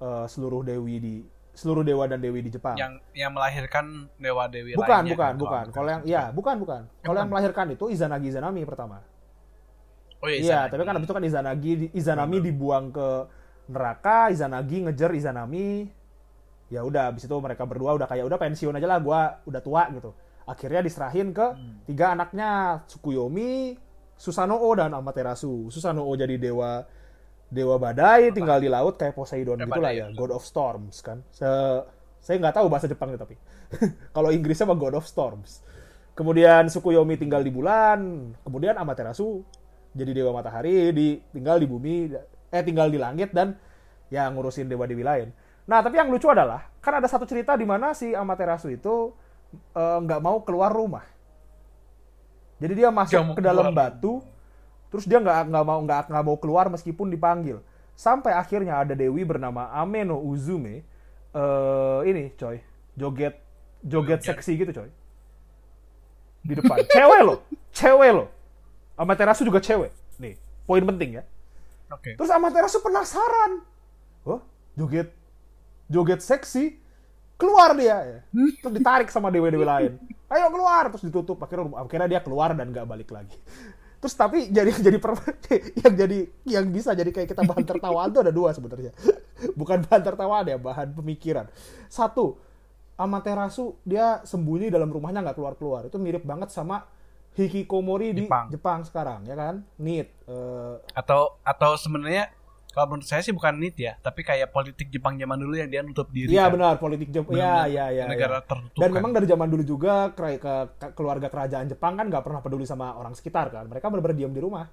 [0.00, 1.14] eh, seluruh dewi di
[1.54, 2.74] seluruh dewa dan dewi di Jepang.
[2.74, 5.64] yang yang melahirkan dewa dewi bukan, lainnya bukan, kan, bukan.
[5.70, 6.82] Kalau yang ya, bukan, bukan.
[6.98, 9.06] Kalau yang melahirkan itu Izanagi Izanami pertama.
[10.18, 10.70] oh iya, Iya, Izanagi.
[10.74, 13.08] tapi kan abis itu kan Izanagi Izanami dibuang ke
[13.66, 15.88] neraka, Izanagi ngejar Izanami.
[16.72, 19.86] Ya udah, abis itu mereka berdua udah kayak udah pensiun aja lah, gua udah tua
[19.92, 20.10] gitu.
[20.44, 21.80] Akhirnya diserahin ke Hmm.
[21.86, 23.76] tiga anaknya, Tsukuyomi,
[24.16, 25.68] Susanoo dan Amaterasu.
[25.72, 26.84] Susanoo jadi dewa
[27.48, 30.06] dewa badai tinggal di laut kayak Poseidon Ya, gitu lah ya.
[30.12, 31.22] God of Storms kan.
[31.30, 31.46] Se
[32.24, 33.36] Saya nggak tahu bahasa Jepangnya tapi.
[34.16, 35.60] Kalau Inggrisnya mah God of Storms.
[36.16, 39.44] Kemudian Tsukuyomi tinggal di bulan, kemudian Amaterasu
[39.92, 42.10] jadi dewa matahari, di tinggal di bumi,
[42.54, 43.58] eh tinggal di langit dan
[44.06, 45.28] ya ngurusin dewa-dewi lain.
[45.66, 49.10] Nah, tapi yang lucu adalah kan ada satu cerita di mana si Amaterasu itu
[49.74, 51.02] eh, nggak mau keluar rumah.
[52.62, 53.90] Jadi dia masuk mau ke dalam keluar.
[53.90, 54.22] batu,
[54.94, 57.58] terus dia nggak nggak mau nggak nggak mau keluar meskipun dipanggil.
[57.98, 60.86] Sampai akhirnya ada dewi bernama Ameno Uzume,
[61.34, 62.62] eh ini coy,
[62.94, 63.34] joget
[63.82, 64.30] joget Joget.
[64.30, 64.90] seksi gitu coy.
[66.44, 67.38] Di depan, cewek loh,
[67.72, 68.28] cewek loh.
[68.94, 69.90] Amaterasu juga cewek.
[70.22, 70.38] Nih,
[70.68, 71.22] poin penting ya.
[71.94, 72.18] Oke.
[72.18, 73.62] Terus Amaterasu penasaran.
[74.26, 74.42] Oh,
[74.74, 75.14] joget
[75.86, 76.82] joget seksi.
[77.34, 77.96] Keluar dia.
[78.02, 78.18] ya.
[78.62, 79.98] Terus ditarik sama dewa-dewa lain.
[80.30, 80.90] Ayo keluar.
[80.90, 81.38] Terus ditutup.
[81.38, 83.34] Akhirnya, akhirnya dia keluar dan nggak balik lagi.
[83.98, 85.16] Terus tapi jadi jadi per-
[85.82, 88.92] yang jadi yang bisa jadi kayak kita bahan tertawaan tuh ada dua sebenarnya.
[89.58, 91.48] Bukan bahan tertawaan ya, bahan pemikiran.
[91.88, 92.38] Satu,
[92.94, 95.90] Amaterasu dia sembunyi dalam rumahnya nggak keluar-keluar.
[95.90, 96.86] Itu mirip banget sama
[97.34, 98.46] Hikikomori di Jepang.
[98.48, 99.66] Jepang sekarang, ya kan?
[99.76, 100.08] Nit.
[100.24, 102.30] eh, Atau atau sebenarnya
[102.70, 105.78] kalau menurut saya sih bukan nit ya, tapi kayak politik Jepang zaman dulu yang dia
[105.78, 106.30] nutup diri.
[106.30, 106.58] Iya kan.
[106.58, 107.34] benar politik Jepang.
[107.34, 108.04] Iya iya iya.
[108.06, 108.46] Negara iya.
[108.46, 108.80] tertutup.
[108.82, 108.96] Dan kan.
[108.98, 112.94] memang dari zaman dulu juga ke- ke- keluarga kerajaan Jepang kan nggak pernah peduli sama
[112.94, 113.66] orang sekitar kan.
[113.66, 114.66] Mereka benar-benar diam di rumah.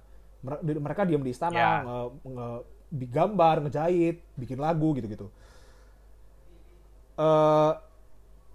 [0.62, 1.74] Mereka diam di istana, Ya.
[1.82, 5.30] nge- nge- digambar, ngejahit, bikin lagu gitu-gitu.
[7.17, 7.71] Eh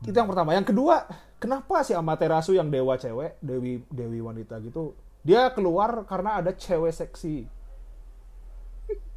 [0.07, 0.55] itu yang pertama.
[0.55, 1.05] Yang kedua,
[1.43, 4.95] kenapa si Amaterasu yang dewa cewek, dewi dewi wanita gitu,
[5.27, 7.45] dia keluar karena ada cewek seksi.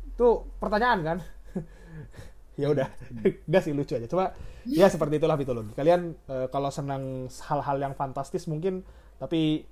[0.10, 1.18] Itu pertanyaan kan?
[2.62, 2.90] ya udah,
[3.46, 4.10] nggak sih lucu aja.
[4.10, 4.34] Coba
[4.66, 5.72] ya seperti itulah mitologi.
[5.78, 8.82] Kalian eh, kalau senang hal-hal yang fantastis mungkin,
[9.22, 9.70] tapi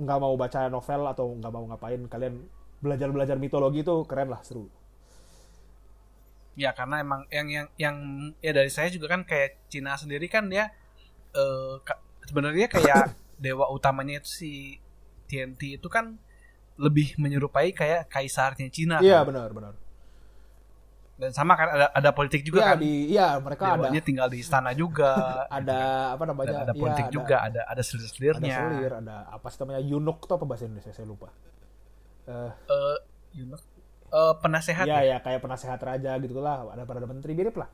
[0.00, 2.40] nggak mau baca novel atau nggak mau ngapain, kalian
[2.80, 4.70] belajar-belajar mitologi itu keren lah, seru.
[6.60, 7.96] Ya karena emang yang yang yang
[8.38, 10.68] ya dari saya juga kan kayak Cina sendiri kan dia
[11.32, 14.52] eh, ka- sebenarnya kayak dewa utamanya itu si
[15.24, 16.20] TNT itu kan
[16.76, 19.00] lebih menyerupai kayak kaisarnya Cina.
[19.00, 19.32] Iya kan.
[19.32, 19.72] benar benar.
[21.16, 22.78] Dan sama kan ada ada politik juga Iya kan.
[22.80, 25.12] di, iya mereka ada Dewanya tinggal di istana juga.
[25.52, 25.80] ada
[26.16, 26.58] apa dan namanya?
[26.64, 28.56] ada Iya, politik ada- juga, ada ada Ada selir-selirnya.
[28.56, 29.80] selir, ada apa sih namanya?
[29.80, 30.92] Yunuk tuh apa bahasa Indonesia?
[30.92, 31.28] Saya lupa.
[32.24, 32.96] Eh, Eh,
[33.32, 33.44] you
[34.10, 35.08] eh, penasehat Iya ya.
[35.08, 36.66] ya kayak penasehat raja gitu lah.
[36.68, 37.70] Ada pada menteri mirip lah.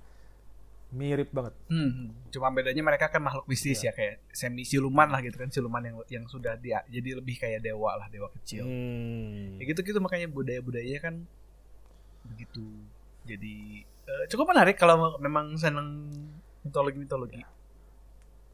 [0.87, 1.51] Mirip banget.
[1.67, 3.91] Hmm, cuma bedanya mereka kan makhluk mistis Iya.
[3.91, 7.59] ya kayak semi siluman lah gitu kan siluman yang yang sudah dia jadi lebih kayak
[7.61, 8.63] dewa lah dewa kecil.
[8.63, 9.59] Hmm.
[9.59, 11.15] Ya gitu gitu makanya budaya budayanya kan
[12.25, 12.63] begitu.
[13.27, 16.07] Jadi eh, cukup menarik kalau memang seneng
[16.63, 17.43] mitologi mitologi.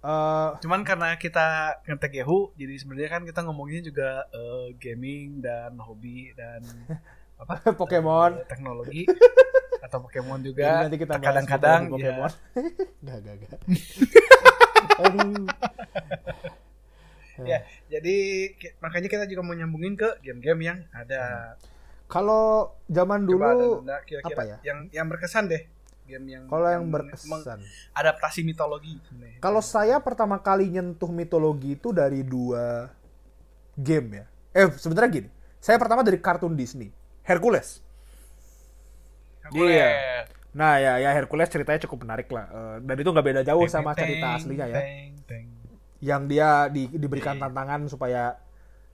[0.03, 5.79] Eh, Cuman karena kita ngetek Yahoo, jadi sebenarnya kan kita ngomonginnya juga eh, gaming dan
[5.79, 6.65] hobi dan
[7.43, 8.47] apa Pokemon.
[8.47, 9.03] teknologi
[9.85, 10.69] atau Pokemon Jadi juga.
[10.81, 12.33] nanti kita kadang-kadang mitologi ya, Pokemon.
[13.05, 13.61] Gak, gak, gak.
[15.01, 15.47] Aduh.
[17.43, 18.17] ya, jadi
[18.79, 21.55] makanya kita juga mau nyambungin ke game-game yang ada.
[22.07, 23.29] Kalau zaman Hmm.
[23.29, 24.57] dulu Anda kira-kira apa ya?
[24.63, 25.65] yang yang berkesan deh
[26.03, 27.59] game yang kalau yang meng- berkesan.
[27.91, 29.01] adaptasi mitologi.
[29.39, 32.93] Kalau saya pertama kali nyentuh mitologi itu dari dua
[33.75, 34.25] game ya.
[34.53, 35.29] Eh sebenarnya gini.
[35.57, 36.93] Saya pertama dari kartun Disney,
[37.23, 37.83] Hercules.
[39.43, 39.71] Hercules.
[39.75, 39.91] Iya.
[40.53, 42.47] Nah ya ya Hercules ceritanya cukup menarik lah.
[42.47, 44.81] Eh, dan itu nggak beda jauh sama cerita aslinya ya.
[46.03, 48.37] Yang dia di- diberikan tantangan supaya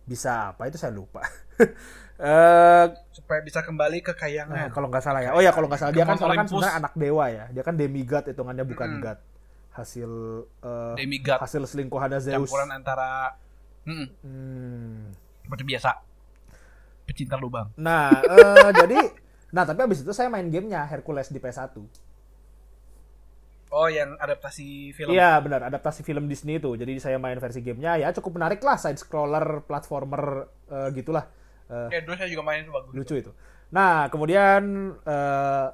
[0.05, 1.25] bisa apa itu saya lupa.
[2.19, 4.75] Eh supaya bisa kembali ke Nah, kayangan.
[4.75, 5.31] kalau nggak salah ya.
[5.31, 7.45] Oh ya kalau nggak salah dia kan soalnya kan sebenarnya anak dewa ya.
[7.55, 9.05] Dia kan demigod hitungannya bukan Mm-mm.
[9.07, 9.19] god.
[9.71, 10.11] Hasil
[10.59, 12.51] eh, Demigod hasil selingkuhannya Zeus.
[12.51, 13.39] campuran antara
[13.87, 15.15] hmm, Hmm.
[15.47, 15.95] seperti biasa
[17.09, 17.73] pecinta lubang.
[17.81, 19.01] Nah, eh, jadi
[19.49, 21.73] nah tapi abis itu saya main gamenya Hercules di PS1.
[23.69, 25.13] Oh, yang adaptasi film.
[25.13, 26.73] Iya benar, adaptasi film Disney itu.
[26.77, 31.25] Jadi saya main versi gamenya ya cukup menarik lah, side scroller, platformer eh, gitulah.
[31.69, 32.93] Eh, dulu saya juga main itu bagus.
[32.93, 33.33] lucu itu.
[33.73, 34.61] Nah, kemudian
[35.05, 35.67] eh,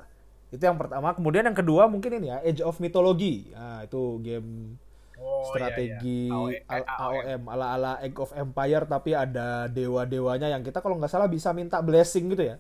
[0.55, 1.15] itu yang pertama.
[1.15, 3.55] Kemudian yang kedua mungkin ini ya, Age of Mythology.
[3.55, 4.79] Nah, itu game
[5.15, 6.83] Oh, strategi iya, iya.
[6.83, 11.55] A- AOM ala-ala Age of Empire tapi ada dewa-dewanya yang kita kalau nggak salah bisa
[11.55, 12.57] minta blessing gitu ya.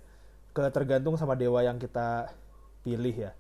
[0.55, 2.31] Ke tergantung sama dewa yang kita
[2.87, 3.33] pilih ya.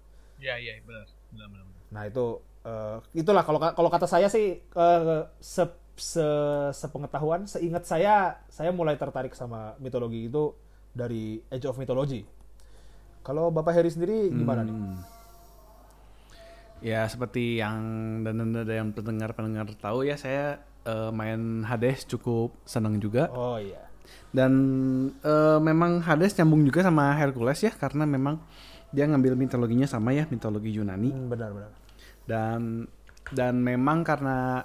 [0.42, 1.06] Iya, iya, benar.
[1.30, 1.64] Benar, benar.
[1.64, 1.82] benar.
[1.94, 2.26] Nah, itu
[2.66, 8.98] eh, itulah kalau kalau kata saya sih eh, se, se- sepengetahuan, seingat saya saya mulai
[8.98, 10.50] tertarik sama mitologi itu
[10.90, 12.26] dari Age of Mythology.
[13.22, 14.74] Kalau Bapak Heri sendiri gimana nih?
[16.84, 16.92] Hmm.
[16.92, 17.80] Ya seperti yang
[18.28, 23.56] dan dan dan yang pendengar-pendengar tahu ya saya eh, main Hades cukup senang juga Oh
[23.56, 23.88] iya.
[24.36, 24.52] dan
[25.24, 28.36] eh, memang Hades nyambung juga sama Hercules ya karena memang
[28.92, 31.10] dia ngambil mitologinya sama ya mitologi Yunani.
[31.10, 31.72] Hmm, benar benar.
[32.28, 32.84] Dan
[33.32, 34.62] dan memang karena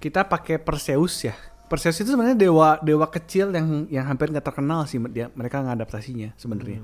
[0.00, 1.36] kita pakai Perseus ya.
[1.68, 6.32] Perseus itu sebenarnya dewa dewa kecil yang yang hampir nggak terkenal sih dia mereka ngadaptasinya
[6.40, 6.80] sebenarnya.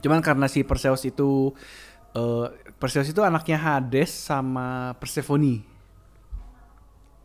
[0.00, 1.52] Cuman karena si Perseus itu
[2.14, 5.62] eh, Perseus itu anaknya Hades sama Persephone.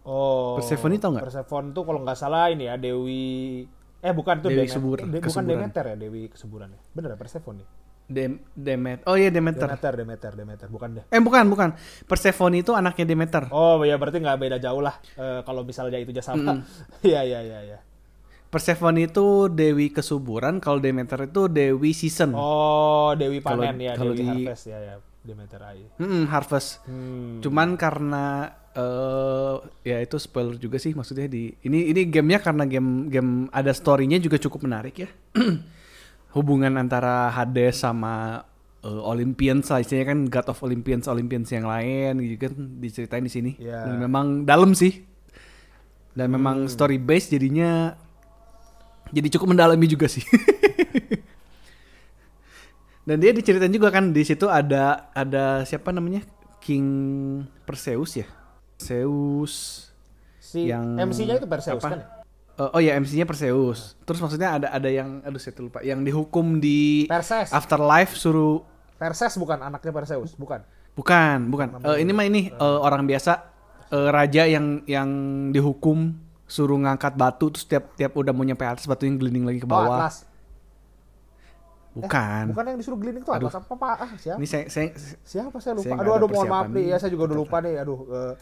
[0.03, 0.57] Oh.
[0.57, 1.23] Persephone tau nggak?
[1.25, 3.67] Persephone tuh kalau nggak salah ini ya Dewi
[3.99, 5.43] eh bukan tuh Dewi Demet- Kesubur- eh, de- bukan.
[5.45, 6.79] Demeter ya Dewi kesuburan ya.
[6.95, 7.61] Bener ya Persephone.
[8.09, 9.05] Dem Demet.
[9.05, 9.69] Oh iya Demeter.
[9.69, 11.05] Demeter, Demeter, Demeter, bukan deh.
[11.13, 11.77] Eh bukan bukan.
[12.09, 13.45] Persephone itu anaknya Demeter.
[13.53, 16.57] Oh ya berarti nggak beda jauh lah eh, kalau misalnya itu jasa sama.
[17.05, 17.79] Iya iya iya iya.
[18.49, 22.33] Persephone itu dewi kesuburan, kalau Demeter itu dewi season.
[22.33, 25.85] Oh Dewi panen ya, kalau Dewi di- harvest ya ya Demeter AI.
[26.01, 26.81] Mm-mm, harvest.
[26.89, 27.45] Hmm.
[27.45, 33.09] Cuman karena eh ya itu spoiler juga sih maksudnya di ini ini gamenya karena game
[33.09, 35.09] game ada storynya juga cukup menarik ya.
[36.37, 38.41] Hubungan antara Hades sama
[38.81, 43.33] eh, Olympians lah istilahnya kan God of Olympians Olympians yang lain gitu kan diceritain di
[43.33, 43.51] sini.
[43.61, 43.85] Ya.
[43.85, 45.05] Dan memang dalam sih.
[46.17, 47.93] Dan memang story base jadinya
[49.09, 50.23] jadi cukup mendalami juga sih.
[53.09, 56.21] Dan dia diceritain juga kan di situ ada ada siapa namanya
[56.61, 56.85] King
[57.65, 58.27] Perseus ya.
[58.77, 59.87] Zeus.
[60.37, 61.89] Si yang MC-nya itu Perseus apa?
[61.89, 61.99] kan?
[62.59, 63.97] Eh, oh ya MC-nya Perseus.
[64.05, 67.49] Terus maksudnya ada ada yang aduh saya lupa yang dihukum di Perses.
[67.49, 68.61] Afterlife suruh
[68.99, 70.61] Perses bukan anaknya Perseus, bukan.
[70.93, 71.67] bukan bukan.
[71.87, 73.31] Eh, ini mah ini eh, orang biasa
[73.89, 75.09] eh, raja yang yang
[75.55, 79.67] dihukum suruh ngangkat batu terus tiap tiap udah mau nyampe atas batunya gelinding lagi ke
[79.69, 80.09] Oh, bawah.
[80.09, 80.25] Atlas.
[81.93, 82.43] Bukan.
[82.53, 83.95] Bukan yang disuruh gliding itu Atlas apa Pak?
[83.97, 84.37] Ah, siapa?
[84.37, 84.87] Ini saya saya
[85.25, 85.89] Siapa saya lupa.
[85.89, 87.73] Saya aduh aduh mohon maaf nih ya saya juga udah lupa nih.
[87.81, 88.33] Aduh eh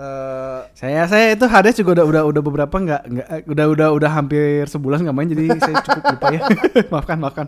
[0.00, 3.88] eh, Saya saya itu Hades juga udah udah udah beberapa nggak nggak eh, udah udah
[4.00, 6.40] udah hampir sebulan nggak main jadi saya cukup lupa ya
[6.92, 7.46] maafkan maafkan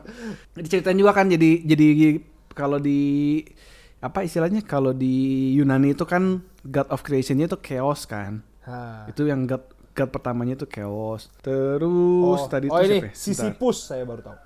[0.56, 1.86] diceritain juga kan jadi jadi
[2.52, 3.40] kalau di
[4.02, 9.06] apa istilahnya kalau di Yunani itu kan God of Creationnya itu chaos kan ha.
[9.06, 11.28] itu yang God God pertamanya itu chaos.
[11.44, 13.12] Terus oh, tadi oh tuh ini siapa ya?
[13.12, 14.36] Sisyphus saya baru tahu.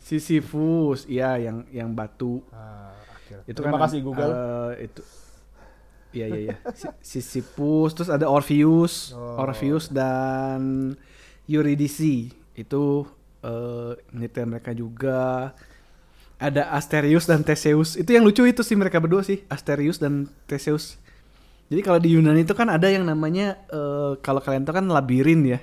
[0.00, 1.04] Sisyphus.
[1.08, 2.40] Iya yang yang batu.
[2.52, 3.44] Ah, akhirnya.
[3.48, 4.30] itu Terima kan kasih Google.
[4.32, 5.02] eh, itu.
[6.14, 6.56] Iya iya iya.
[6.72, 7.92] Si- Sisyphus.
[7.92, 9.12] Terus ada Orpheus.
[9.12, 9.44] Oh.
[9.44, 10.92] Orpheus dan
[11.44, 12.32] Eurydice.
[12.56, 13.04] Itu
[13.44, 15.52] eh nyetir mereka juga.
[16.40, 17.96] Ada Asterius dan Theseus.
[18.00, 19.44] Itu yang lucu itu sih mereka berdua sih.
[19.48, 21.00] Asterius dan Theseus
[21.72, 25.42] jadi kalau di Yunani itu kan ada yang namanya eh, kalau kalian tahu kan labirin
[25.46, 25.60] ya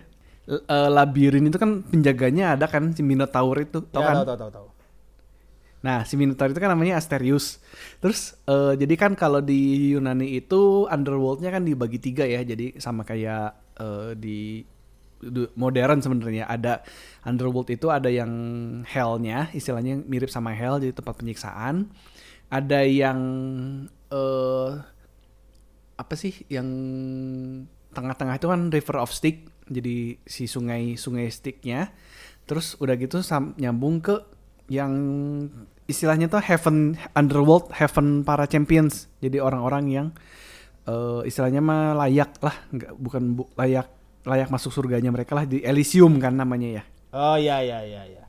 [0.50, 4.38] L- eh, labirin itu kan penjaganya ada kan si Minotaur itu tau ya, kan tahu
[4.38, 4.68] tahu tahu.
[5.82, 7.58] Nah, si Minotaur itu kan namanya Asterius.
[7.98, 12.46] Terus eh, jadi kan kalau di Yunani itu underworldnya kan dibagi tiga ya.
[12.46, 14.62] Jadi sama kayak eh, di
[15.58, 16.82] modern sebenarnya ada
[17.26, 18.30] underworld itu ada yang
[18.90, 21.90] hellnya, istilahnya mirip sama hell jadi tempat penyiksaan.
[22.50, 23.20] Ada yang
[24.14, 24.70] eh
[25.96, 26.68] apa sih yang
[27.92, 29.38] tengah-tengah itu kan River of Styx.
[29.72, 31.92] Jadi si sungai sungai Styxnya.
[32.44, 34.20] Terus udah gitu sam- nyambung ke
[34.68, 34.92] yang
[35.84, 40.08] istilahnya tuh heaven underworld heaven para champions jadi orang-orang yang
[40.88, 43.92] eh, istilahnya mah layak lah nggak bukan bu- layak
[44.24, 48.24] layak masuk surganya mereka lah di Elysium kan namanya ya Oh iya iya iya iya.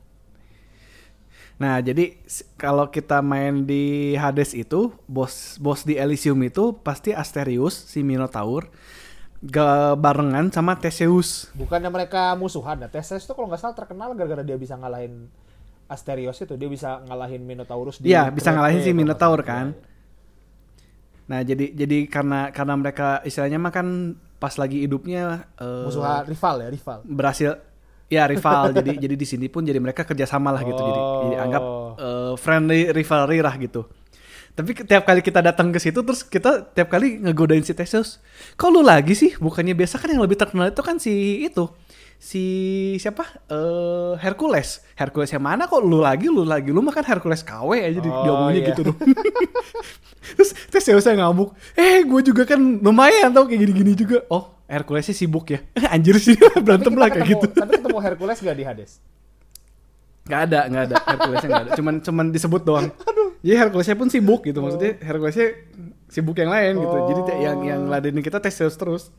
[1.63, 2.19] Nah jadi
[2.59, 8.67] kalau kita main di Hades itu bos bos di Elysium itu pasti Asterius si Minotaur
[9.95, 12.87] barengan sama Theseus Bukannya mereka musuhan ya?
[12.91, 15.27] Theseus itu kalau nggak salah terkenal gara-gara dia bisa ngalahin
[15.91, 19.75] Asterios itu, dia bisa ngalahin Minotaurus Iya, bisa ngalahin si Minotaur kan.
[21.27, 26.55] Nah, jadi jadi karena karena mereka istilahnya mah kan pas lagi hidupnya eh, Musuhan rival
[26.63, 26.99] ya, rival.
[27.03, 27.51] berhasil
[28.07, 28.71] ya rival.
[28.71, 30.77] Jadi jadi di sini pun jadi mereka kerjasama lah gitu.
[30.77, 31.93] Jadi, jadi anggap Oh.
[31.95, 33.85] eh, friendly rivalry lah gitu.
[34.53, 38.21] Tapi tiap kali kita datang ke situ terus kita tiap kali ngegodain si Theseus
[38.53, 39.33] kok lu lagi sih?
[39.35, 41.65] Bukannya biasa kan yang lebih terkenal itu kan si itu
[42.21, 42.43] si
[43.01, 43.25] siapa?
[43.49, 44.85] Eh Hercules.
[44.93, 46.29] Hercules yang mana kok lu lagi?
[46.29, 48.69] Lu lagi lu makan Hercules KW aja di, Oh, diomongnya iya.
[48.69, 48.97] gitu dong
[50.37, 54.21] terus Theseus yang ngamuk eh gue juga kan lumayan tau kayak gini-gini juga.
[54.29, 55.59] Oh Herculesnya sibuk ya
[55.93, 56.33] anjir sih
[56.65, 58.91] berantem lah kayak Ketemu- gitu Tapi ketemu Hercules gak di Hades?
[60.23, 60.95] Gak ada, gak ada.
[61.03, 61.71] Herculesnya gak ada.
[61.75, 62.87] Cuman cuman disebut doang.
[63.43, 64.63] Jadi Herculesnya pun sibuk gitu.
[64.63, 65.47] Maksudnya Herculesnya
[66.07, 66.95] sibuk yang lain gitu.
[67.11, 69.11] Jadi te- yang yang ladenin kita Theseus terus.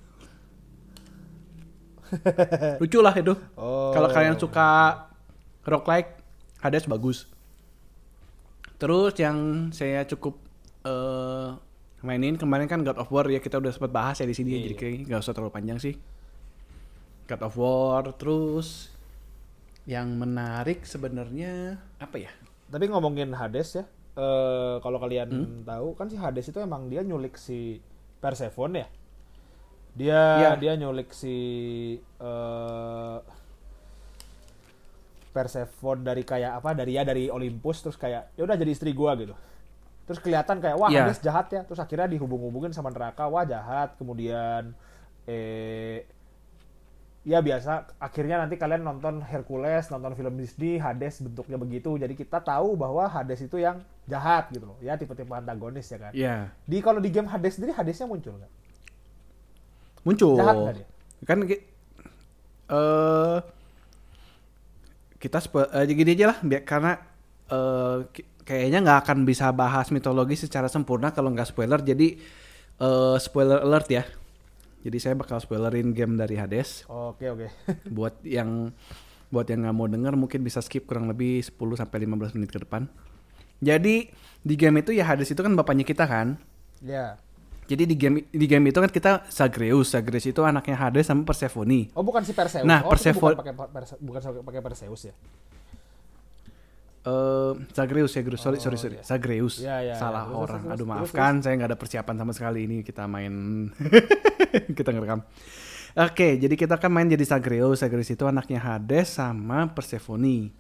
[2.81, 3.37] Lucu lah itu.
[3.53, 3.93] Oh.
[3.93, 4.69] Kalau kalian suka
[5.63, 6.11] rock like,
[6.61, 7.29] Hades bagus.
[8.81, 10.41] Terus yang saya cukup
[10.85, 11.49] eh
[12.05, 14.61] mainin kemarin kan God of War ya kita udah sempat bahas ya di sini Iya,
[14.63, 14.81] jadi iya.
[14.81, 15.95] kayak nggak usah terlalu panjang sih.
[17.25, 18.93] God of War terus
[19.85, 22.33] yang menarik sebenarnya apa ya?
[22.69, 25.65] Tapi ngomongin Hades ya, eh kalau kalian Hmm?
[25.65, 27.81] tahu kan si Hades itu emang dia nyulik si
[28.21, 28.89] Persephone ya.
[29.95, 30.51] Dia Iya.
[30.57, 31.37] dia nyulik si
[31.99, 33.19] eh
[35.31, 36.71] Persephone dari kayak apa?
[36.73, 39.35] Dari ya dari Olympus terus kayak ya udah jadi istri gua gitu.
[40.05, 41.09] Terus kelihatan kayak wah Iya.
[41.09, 41.61] Hades jahat ya.
[41.65, 43.97] Terus akhirnya dihubung-hubungin sama neraka, wah jahat.
[43.97, 44.77] Kemudian
[45.25, 46.05] eh
[47.25, 52.45] ya biasa akhirnya nanti kalian nonton Hercules nonton film Disney Hades bentuknya begitu jadi kita
[52.45, 56.53] tahu bahwa Hades itu yang jahat gitu loh ya tipe-tipe antagonis ya kan Iya.
[56.69, 58.53] di kalau di game Hades sendiri Hadesnya muncul nggak
[60.05, 60.37] Muncul.
[60.37, 60.87] Jahat nggak dia?
[61.25, 61.39] Kan
[62.69, 63.39] eh
[65.17, 66.93] kita eh, gini aja lah biar karena
[68.13, 71.81] ki- kayaknya nggak akan bisa bahas mitologi secara sempurna kalau nggak spoiler.
[71.81, 72.21] Jadi
[72.75, 74.05] eh spoiler alert ya.
[74.81, 76.85] Jadi saya bakal spoilerin game dari Hades.
[76.87, 77.47] oke oke
[77.97, 78.69] buat yang
[79.27, 82.61] buat yang nggak mau denger mungkin bisa skip kurang lebih 10 sampai 15 menit ke
[82.61, 82.87] depan.
[83.59, 86.37] Jadi di game itu ya Hades itu kan bapaknya kita kan.
[86.81, 87.17] ya
[87.65, 91.89] Jadi di game di game itu kan kita Zagreus, Zagreus itu anaknya Hades sama Persephone.
[91.97, 95.15] oh bukan si Perseus Nah, oh, Persephone- bukan pakai Perse- bukan pakai Perseus ya
[97.05, 98.41] Eh Zagreus ya, Grus.
[98.41, 98.97] Sorry, sorry, Oh, sorry.
[98.97, 99.05] iya.
[99.05, 99.55] Zagreus.
[99.61, 100.25] Iya, iya, Salah.
[100.25, 100.63] Terus, orang.
[100.65, 103.69] terus, Aduh, terus, maafkan, saya nggak ada persiapan sama sekali ini kita main
[104.79, 105.21] kita ngerekam.
[105.95, 107.85] Oke, jadi kita kan main jadi Zagreus.
[107.85, 110.51] Zagreus itu anaknya Hades sama Persephone.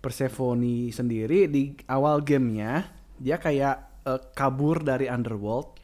[0.00, 2.88] Persephone sendiri di awal gamenya
[3.20, 3.76] dia kayak
[4.08, 5.76] eh, kabur dari underworld.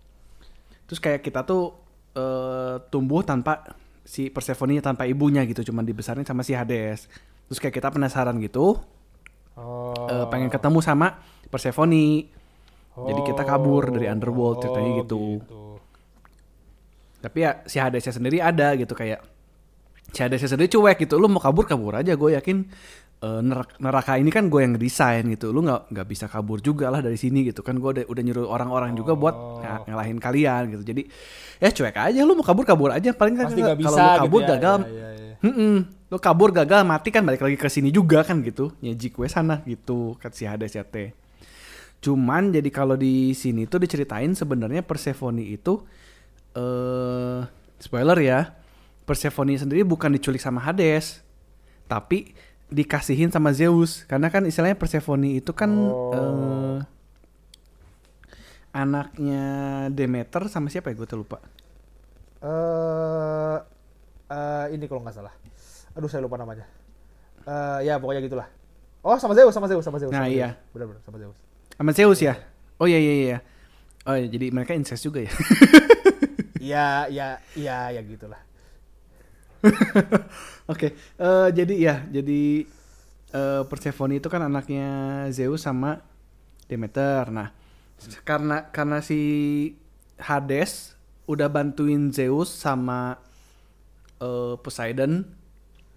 [0.88, 1.76] Terus kayak kita tuh
[2.16, 3.60] eh, tumbuh tanpa
[4.06, 7.10] si Persephone tanpa ibunya gitu, cuman dibesarin sama si Hades.
[7.50, 8.80] Terus kayak kita penasaran gitu,
[9.56, 12.28] oh eh, pengen ketemu sama Persephone.
[12.96, 15.22] Jadi kita kabur dari underworld ceritanya Oh, gitu.
[17.20, 19.20] Tapi ya si Hadesnya sendiri ada gitu kayak
[20.16, 21.20] si Hadesnya sendiri cuek gitu.
[21.20, 22.16] Lu mau kabur kabur aja.
[22.16, 22.64] Gue yakin
[23.16, 25.50] eh, nerak- neraka ini kan gue yang desain gitu.
[25.50, 27.76] Lu nggak nggak bisa kabur juga lah dari sini gitu kan.
[27.76, 29.60] Gue udah, udah nyuruh orang-orang juga buat Oh.
[29.60, 30.82] ng- ngalahin kalian gitu.
[30.84, 31.02] Jadi
[31.56, 32.20] ya cuek aja.
[32.22, 33.10] Lu mau kabur kabur aja.
[33.10, 34.52] Paling kan kalau lu kabur gitu ya.
[34.54, 34.74] gagal.
[34.82, 35.34] Iya, iya, iya.
[35.40, 35.74] Mm-mm.
[36.06, 38.72] Lu kabur gagal mati kan balik lagi ke sini juga kan gitu.
[38.78, 41.10] Nyejik gue sana gitu kata si Hades ya teh.
[41.96, 45.80] Cuman jadi kalau di sini tuh diceritain sebenarnya Persephone itu
[46.54, 47.40] eh
[47.78, 48.40] spoiler ya.
[49.02, 51.22] Persephone sendiri bukan diculik sama Hades,
[51.86, 52.34] tapi
[52.66, 56.10] dikasihin sama Zeus karena kan istilahnya Persephone itu kan Oh.
[56.12, 56.78] eh,
[58.72, 59.44] anaknya
[59.88, 61.38] Demeter sama siapa ya gue tuh lupa.
[62.42, 63.56] eh
[64.28, 65.32] eh, ini kalau nggak salah.
[65.96, 66.66] Aduh saya lupa namanya.
[67.46, 68.48] Eh ya pokoknya gitulah.
[69.00, 70.10] Oh sama Zeus, sama Zeus, sama Zeus.
[70.12, 70.58] Nah, sama iya.
[70.74, 71.36] Benar-benar sama Zeus.
[71.72, 72.34] Sama Zeus ya?
[72.76, 73.38] Oh iya iya iya.
[74.04, 75.32] Oh iya, jadi mereka incest juga ya.
[76.58, 78.38] Iya, ya, ya, ya gitulah.
[80.72, 82.66] Oke, eh, jadi ya, jadi
[83.32, 84.88] eh, Persephone itu kan anaknya
[85.30, 86.02] Zeus sama
[86.66, 87.30] Demeter.
[87.30, 87.54] Nah,
[88.26, 89.20] karena karena si
[90.18, 93.18] Hades udah bantuin Zeus sama
[94.22, 95.26] eh, Poseidon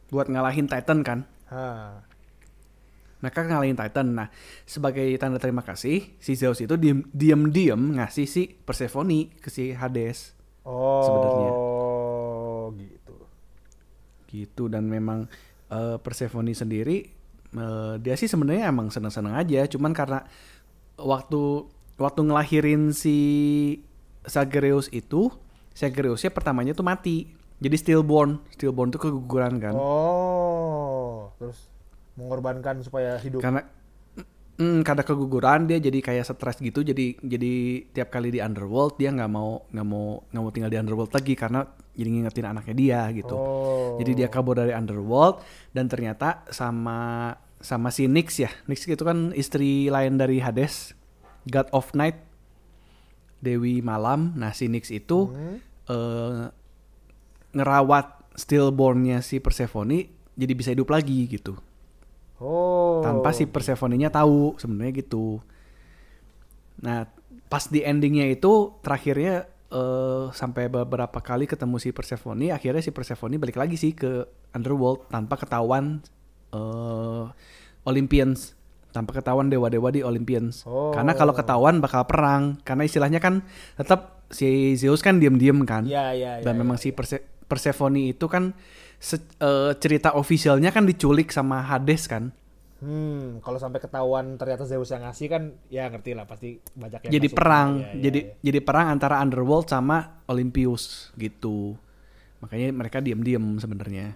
[0.09, 1.19] buat ngalahin Titan kan.
[1.49, 2.05] Hah.
[3.19, 4.15] Mereka ngalahin Titan.
[4.15, 4.31] Nah,
[4.63, 9.75] sebagai tanda terima kasih, si Zeus itu diem diem, diem ngasih si Persephone ke si
[9.75, 10.33] Hades.
[10.63, 11.51] Oh, Sebenarnya.
[14.29, 14.69] Gitu.
[14.69, 15.25] dan memang
[15.67, 17.09] eh, Persephone sendiri
[17.51, 20.21] eh, dia sih sebenarnya emang seneng-seneng aja cuman karena
[20.95, 21.65] waktu
[21.97, 23.17] waktu ngelahirin si
[24.23, 25.33] Zagreus itu
[25.73, 27.25] Zagreusnya pertamanya tuh mati
[27.59, 31.67] jadi stillborn stillborn tuh keguguran kan Oh, terus
[32.15, 33.39] mengorbankan supaya hidup.
[33.39, 33.63] karena
[34.59, 37.53] mm, karena keguguran dia jadi kayak stres gitu jadi jadi
[37.89, 41.33] tiap kali di underworld dia nggak mau nggak mau nggak mau tinggal di underworld lagi
[41.33, 41.63] karena
[41.95, 43.95] jadi ngingetin anaknya dia gitu Oh.
[43.99, 48.51] Jadi dia kabur dari underworld dan ternyata sama sama si Nyx ya.
[48.67, 50.95] Nyx itu kan istri lain dari Hades,
[51.43, 52.15] God of Night,
[53.39, 54.31] Dewi Malam.
[54.35, 55.59] Nah si Nyx itu Hmm.
[55.85, 56.43] eh,
[57.51, 60.07] ngerawat stillbornnya si Persephone
[60.39, 61.59] jadi bisa hidup lagi gitu.
[62.39, 63.03] Oh.
[63.03, 65.43] Tanpa si Persephone-nya tahu sebenarnya gitu.
[66.81, 67.05] Nah
[67.49, 73.37] pas di endingnya itu terakhirnya eh, sampai beberapa kali ketemu si Persephone, akhirnya si Persephone
[73.41, 76.01] balik lagi sih ke underworld tanpa ketahuan
[76.53, 77.23] eh,
[77.85, 78.53] Olympians,
[78.93, 80.65] tanpa ketahuan dewa-dewa di Olympians.
[80.65, 80.93] Oh.
[80.93, 83.41] Karena kalau ketahuan bakal perang, karena istilahnya kan
[83.77, 85.89] tetap si Zeus kan diem-diem kan.
[85.89, 86.45] Ya, ya, ya.
[86.45, 86.59] Dan ya.
[86.61, 88.53] memang si Perse- Persephone itu kan
[89.01, 92.29] se- eh, cerita officialnya kan diculik sama Hades kan.
[92.79, 97.11] Hmm, kalau sampai ketahuan ternyata Zeus yang ngasih kan, ya ngerti lah pasti banyak yang
[97.11, 97.35] jadi masuk.
[97.35, 98.33] perang, Ya, ya, jadi ya.
[98.41, 101.75] jadi perang antara Underworld sama Olympus gitu.
[102.39, 104.15] Makanya mereka diam-diam sebenarnya.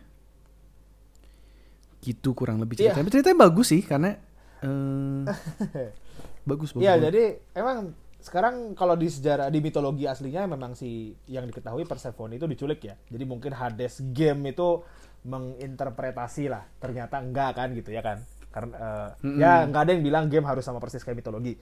[1.99, 2.91] Gitu kurang lebih Iya.
[2.91, 3.11] ceritanya.
[3.11, 4.15] Ceritanya bagus sih karena
[4.59, 5.21] eh,
[6.49, 6.81] bagus bagus.
[6.81, 12.35] Iya, jadi emang sekarang kalau di sejarah di mitologi aslinya memang si yang diketahui Persephone
[12.35, 12.95] itu diculik ya.
[13.07, 14.83] Jadi mungkin Hades game itu
[15.23, 16.63] menginterpretasi lah.
[16.77, 18.23] Ternyata enggak kan gitu ya kan.
[18.53, 19.09] Karena eh,
[19.41, 21.57] ya nggak ada yang bilang game harus sama persis kayak mitologi.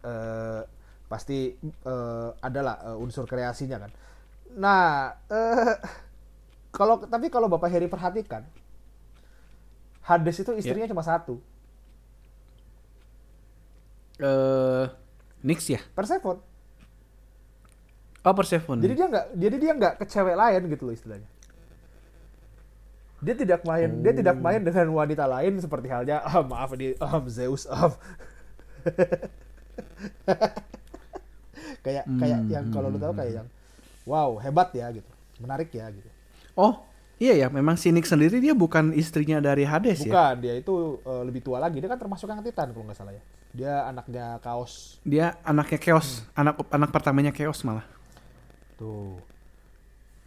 [0.00, 0.62] Eh,
[1.06, 3.90] pasti eh, adalah eh, unsur kreasinya kan.
[4.56, 5.74] Nah, eh,
[6.72, 8.42] kalau tapi kalau Bapak Heri perhatikan
[10.00, 11.38] Hades itu istrinya cuma satu,
[14.20, 14.84] Eh,
[15.40, 15.80] Nix ya.
[15.96, 16.44] Persephone.
[18.20, 18.84] Oh Persephone.
[18.84, 21.28] Jadi dia nggak, jadi dia nggak ke cewek lain gitu loh istilahnya.
[23.20, 27.24] Dia tidak main, dia tidak main dengan wanita lain seperti halnya, ah, maaf di um,
[27.28, 28.00] Zeus of.
[31.84, 33.48] kayak kayak yang kalau lu tahu kayak yang,
[34.08, 35.04] wow hebat ya gitu,
[35.40, 36.08] menarik ya gitu.
[36.56, 36.80] oh
[37.20, 40.08] iya ya, memang si Nix sendiri dia bukan istrinya dari Hades ya.
[40.08, 43.12] Bukan dia itu eh, lebih tua lagi, dia kan termasuk yang Titan kalau nggak salah
[43.12, 43.20] ya.
[43.50, 47.84] Dia anaknya Kaos Dia anaknya Chaos, anak anak pertamanya Chaos malah.
[48.80, 49.20] tuh.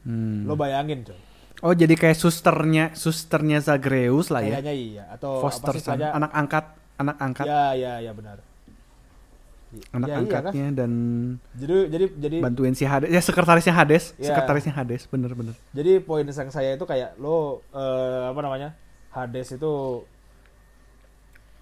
[0.05, 0.45] Hmm.
[0.45, 1.17] Lo bayangin coy,
[1.63, 4.59] Oh jadi kayak susternya susternya Zagreus lah ya.
[4.59, 5.03] kayaknya iya.
[5.15, 6.65] Atau Foster apa sih son, anak angkat
[6.99, 7.45] anak angkat.
[7.47, 8.37] Ya ya ya benar.
[9.95, 10.21] Anak ya, iya kan?
[10.21, 10.91] angkatnya dan
[11.55, 13.09] Jadi jadi jadi bantuin si Hades.
[13.09, 14.11] Ya sekretarisnya Hades.
[14.19, 14.35] Iya.
[14.35, 18.75] sekretarisnya Hades bener-bener jadi poin yang saya itu kayak lo eh, apa namanya?
[19.15, 20.03] Hades itu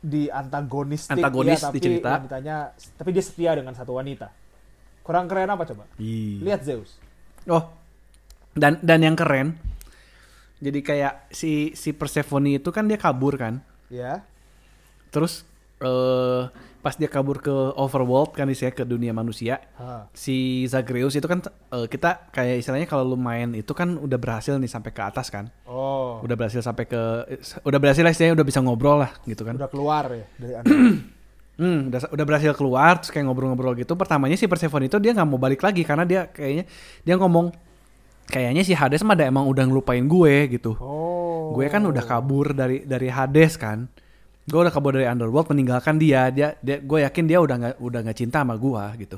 [0.02, 2.10] di antagonistik Antagonis ya, tapi di cerita.
[2.18, 4.34] wanitanya tapi dia setia dengan satu wanita.
[5.06, 5.86] Kurang keren apa coba?
[6.42, 6.98] Lihat Zeus.
[7.46, 7.70] Oh
[8.58, 9.56] dan dan yang keren
[10.62, 13.60] jadi kayak si si Persephone itu kan dia kabur kan?
[13.90, 14.24] Ya
[15.12, 15.44] terus
[15.84, 16.48] eh
[16.82, 20.10] pas dia kabur ke overworld kan istilahnya ke dunia manusia Ha.
[20.18, 24.58] si Zagreus itu kan eh, kita kayak istilahnya kalau lu main itu kan udah berhasil
[24.58, 25.50] nih sampai ke atas kan?
[25.68, 26.22] Oh.
[26.26, 27.02] Udah berhasil sampai ke
[27.62, 29.60] udah berhasil lah istilahnya udah bisa ngobrol lah gitu kan?
[29.62, 30.54] Udah keluar ya dari
[31.62, 33.94] Hmm, udah, udah berhasil keluar terus kayak ngobrol-ngobrol gitu.
[33.94, 36.66] Pertamanya si Persephone itu dia nggak mau balik lagi karena dia kayaknya
[37.06, 37.54] dia ngomong
[38.28, 40.78] kayaknya si Hades mah ada emang udah ngelupain gue gitu.
[40.78, 43.88] oh Gue kan udah kabur dari dari Hades kan.
[44.48, 46.32] Gue udah kabur dari Underworld meninggalkan dia.
[46.32, 49.18] Dia dia gue yakin dia udah nggak udah nggak cinta sama gue gitu.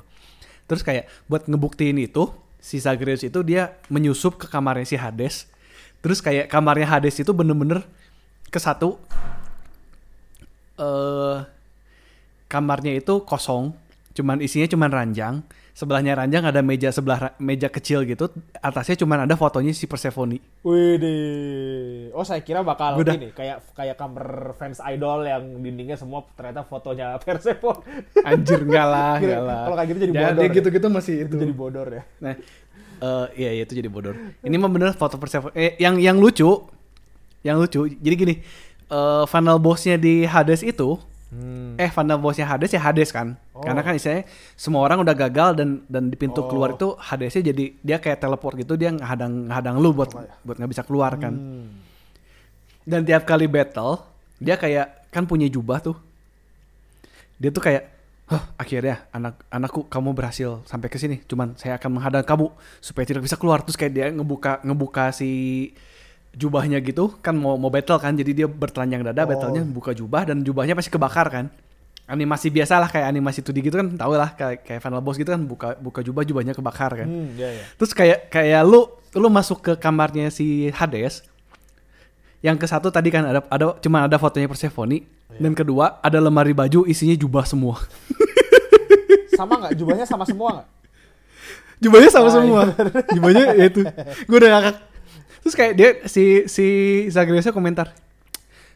[0.65, 5.45] Terus kayak buat ngebuktiin itu si Zagreus itu dia menyusup ke kamarnya si Hades.
[6.01, 7.85] Terus kayak kamarnya Hades itu bener-bener
[8.49, 8.97] ke satu
[10.73, 11.37] eh
[12.49, 13.73] kamarnya itu kosong,
[14.13, 15.35] cuman isinya cuman ranjang.
[15.73, 18.29] Sebelahnya ranjang ada meja sebelah meja kecil gitu.
[18.55, 20.37] Atasnya cuman ada fotonya si Persephone.
[20.61, 21.01] Wih,
[22.11, 26.61] oh saya kira bakal udah- ini kayak kayak kamar fans idol yang dindingnya semua ternyata
[26.61, 27.81] fotonya Persephone.
[28.19, 29.61] Anjir enggak lah, enggak lah.
[29.65, 30.53] kalau kayak gitu jadi bodor ya.
[30.53, 31.35] gitu-gitu masih itu.
[31.35, 32.03] jadi bodor ya.
[32.19, 32.33] Nah,
[32.95, 34.13] eh iya iya itu jadi bodor.
[34.39, 35.53] Ini mah bener foto Persephone.
[35.53, 36.53] Eh yang yang lucu,
[37.41, 37.89] yang lucu.
[37.89, 38.35] Jadi gini,
[38.87, 41.73] eh final bossnya di Hades itu, Hmm.
[41.75, 43.33] eh final bossnya Hades ya Hades kan.
[43.53, 43.61] Oh.
[43.61, 44.25] Karena kan istilahnya
[44.57, 46.49] semua orang udah gagal dan dan di pintu Oh.
[46.49, 50.09] keluar itu Hadesnya jadi dia kayak teleport gitu dia ngehadang ngehadang lu buat
[50.41, 51.33] buat nggak bisa keluar kan.
[51.37, 51.69] Hmm.
[52.81, 54.01] Dan tiap kali battle
[54.41, 55.95] dia kayak kan punya jubah tuh.
[57.37, 57.93] Dia tuh kayak
[58.23, 61.19] Hah, akhirnya anak anakku kamu berhasil sampai ke sini.
[61.27, 62.49] Cuman saya akan menghadang kamu
[62.79, 63.59] supaya tidak bisa keluar.
[63.61, 65.29] Terus kayak dia ngebuka ngebuka si
[66.33, 68.15] jubahnya gitu kan mau mau battle kan.
[68.15, 69.29] Jadi dia bertelanjang dada Oh.
[69.29, 71.45] battlenya buka jubah dan jubahnya pasti kebakar kan.
[72.03, 75.31] Animasi biasa lah kayak animasi 2D gitu kan tau lah kayak kayak final boss gitu
[75.31, 77.07] kan buka buka jubah jubahnya kebakar kan.
[77.07, 77.63] Hmm, ya ya.
[77.75, 78.85] Terus kayak kayak lu
[79.15, 81.23] lu masuk ke kamarnya si Hades.
[82.43, 86.51] Yang ke satu tadi kan ada ada cuma ada fotonya Persephone dan kedua ada lemari
[86.51, 87.79] baju isinya jubah semua.
[89.33, 90.67] Sama nggak jubahnya sama semua nggak?
[91.81, 92.61] Jubahnya sama Ah, semua.
[93.11, 93.81] Jubahnya ya itu.
[94.23, 94.75] Gue udah ngakak.
[95.43, 96.65] Terus kayak dia si si
[97.09, 97.91] Zagreusnya komentar.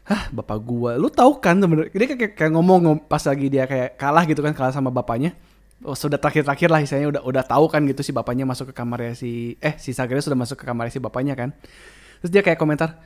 [0.08, 0.96] Hah, bapak gua.
[0.96, 4.40] Lu tahu kan sebenarnya dia kayak, kayak ngomong ngom- pas lagi dia kayak kalah gitu
[4.40, 5.36] kan, kalah sama bapaknya.
[5.84, 9.14] Oh, sudah terakhir-terakhir lah istilahnya udah udah tahu kan gitu si bapaknya masuk ke kamarnya
[9.14, 11.54] si eh si Zagreus sudah masuk ke kamarnya si bapaknya kan.
[12.18, 12.98] Terus dia kayak komentar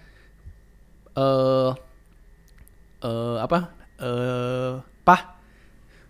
[1.13, 1.71] eh
[3.05, 3.59] eh apa?
[4.03, 4.73] Eh,
[5.05, 5.21] "Pah,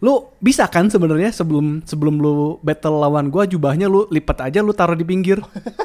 [0.02, 4.74] lu bisa kan sebenarnya sebelum sebelum lu battle lawan gua jubahnya lu lipat aja lu
[4.74, 5.38] taruh di pinggir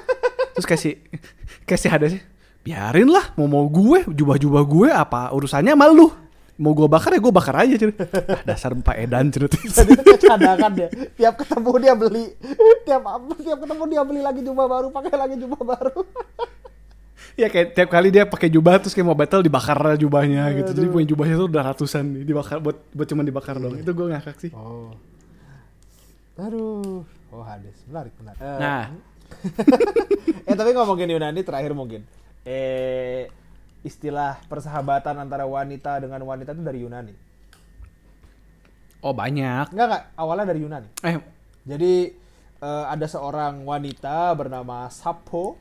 [0.58, 0.94] terus kasih
[1.70, 2.22] kasih ada sih
[2.68, 6.12] biarin lah mau mau gue jubah jubah gue apa urusannya sama lu
[6.60, 9.48] mau gue bakar ya gue bakar aja cuy ah, dasar pak edan cuy
[10.28, 10.90] cadangan ya.
[11.16, 12.26] Tiap ketemu dia beli.
[12.84, 13.02] Tiap
[13.46, 16.02] tiap ketemu dia beli lagi jubah baru, pakai lagi jubah baru.
[17.38, 20.88] ya kayak tiap kali dia pakai jubah terus kayak mau battle dibakar jubahnya gitu jadi
[20.90, 24.38] punya jubahnya tuh udah ratusan nih dibakar buat buat cuma dibakar doang itu gue ngakak
[24.42, 24.90] sih Oh.
[26.42, 27.06] Aduh.
[27.30, 28.42] Oh Hades, menarik menarik.
[28.42, 28.84] Eh, nah
[30.50, 32.02] eh tapi ngomongin Yunani terakhir mungkin.
[32.48, 33.28] Eh
[33.84, 37.16] istilah persahabatan antara wanita dengan wanita itu dari Yunani.
[39.04, 39.76] Oh banyak.
[39.76, 40.90] Enggak enggak, awalnya dari Yunani.
[41.04, 41.20] Eh
[41.68, 41.94] Jadi
[42.64, 45.60] eh, ada seorang wanita bernama Sappho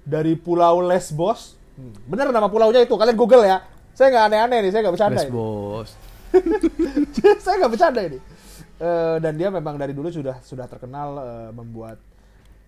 [0.00, 1.60] dari Pulau Lesbos.
[1.76, 3.60] Hmm, bener nama pulaunya itu, kalian Google ya.
[3.92, 5.20] Saya nggak aneh-aneh nih, saya nggak bercanda.
[5.20, 5.32] ini.
[5.32, 5.90] bos.
[7.44, 8.18] saya nggak bercanda ini.
[8.76, 12.00] Eh, dan dia memang dari dulu sudah sudah terkenal eh, membuat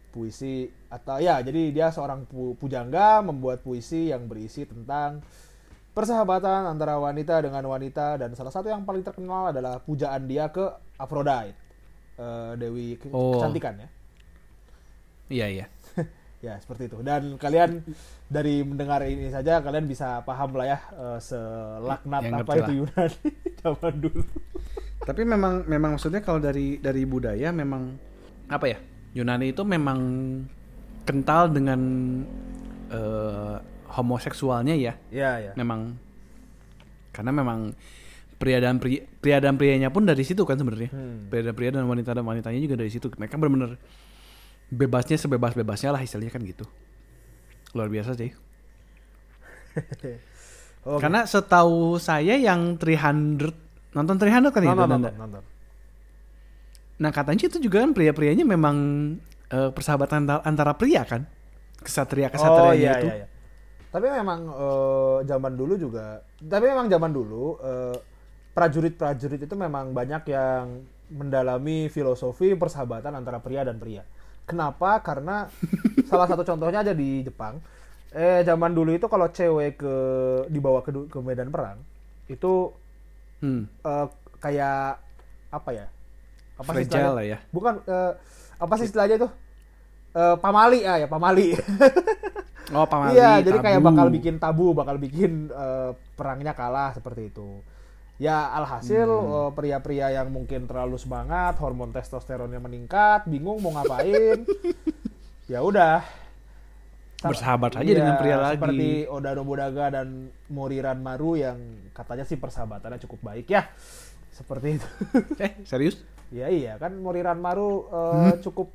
[0.08, 5.20] puisi atau ya jadi dia seorang pu- pujangga membuat puisi yang berisi tentang
[5.90, 10.62] persahabatan antara wanita dengan wanita dan salah satu yang paling terkenal adalah pujaan dia ke
[10.94, 11.56] Aphrodite
[12.16, 13.36] eh, dewi ke- Oh.
[13.36, 13.88] kecantikan ya
[15.28, 15.66] Iya iya.
[16.46, 17.82] ya seperti itu dan kalian
[18.26, 23.28] dari mendengar ini saja kalian bisa paham lah ya eh, selaknat Ya, apa itu Yunani
[23.60, 24.22] zaman dulu
[24.98, 27.96] Tapi memang memang maksudnya kalau dari dari budaya memang
[28.46, 28.78] apa ya?
[29.18, 29.98] Yunani itu memang
[31.02, 31.80] kental dengan
[32.94, 33.56] eh,
[33.90, 34.94] homoseksualnya ya.
[35.10, 35.98] ya ya Memang
[37.10, 37.74] karena memang
[38.38, 40.94] pria dan pria, pria dan prianya pun dari situ kan sebenarnya.
[40.94, 41.26] Hmm.
[41.26, 43.10] Pria dan pria dan wanita dan wanitanya juga dari situ.
[43.10, 43.74] Mereka benar-benar
[44.70, 46.62] bebasnya sebebas-bebasnya lah istilahnya kan gitu.
[47.74, 48.30] Luar biasa sih.
[50.86, 51.02] Oke.
[51.02, 53.50] Karena setahu saya yang 300
[53.98, 54.72] nonton 300 kan ya?
[54.72, 55.42] nonton, nonton, nonton.
[56.98, 58.76] Nah katanya itu juga kan pria-prianya memang
[59.50, 61.22] eh, persahabatan antara, antara pria kan,
[61.82, 63.08] kesatria kesatrianya oh iya itu.
[63.08, 63.26] iya iya.
[63.88, 67.96] Tapi memang eh, zaman dulu juga, tapi memang zaman dulu eh,
[68.56, 74.04] prajurit-prajurit itu memang banyak yang mendalami filosofi persahabatan antara pria dan pria.
[74.44, 75.00] Kenapa?
[75.00, 75.48] Karena
[76.10, 77.60] salah satu contohnya aja di Jepang.
[78.12, 79.94] Eh zaman dulu itu kalau cewek ke
[80.48, 81.78] dibawa ke, ke medan perang
[82.28, 82.72] itu
[83.40, 84.06] Hmm, eh,
[84.42, 84.98] kayak
[85.50, 85.86] apa ya?
[86.58, 87.12] Apa sih istilahnya?
[87.12, 87.38] lah ya.
[87.48, 88.12] Bukan eh,
[88.58, 89.28] apa sih istilahnya itu?
[90.10, 91.54] Eh, pamali ah ya pamali.
[92.68, 93.16] Oh pamali.
[93.16, 97.64] Iya, jadi kayak bakal bikin tabu, bakal bikin eh, perangnya kalah seperti itu.
[98.20, 99.54] Ya alhasil Hmm.
[99.54, 104.44] pria-pria yang mungkin terlalu semangat, hormon testosteronnya meningkat, bingung mau ngapain.
[105.52, 106.04] ya udah.
[107.18, 108.60] Sa- Bersahabat aja Iya, dengan pria lagi.
[108.60, 110.08] Seperti Oda Nobunaga dan
[110.46, 111.56] Moriran Maru yang
[111.90, 113.64] katanya sih persahabatannya cukup baik ya.
[114.28, 114.88] Seperti itu.
[115.40, 115.98] Eh serius?
[116.30, 118.40] Ya iya kan Moriran Maru eh, Hmm.
[118.40, 118.68] cukup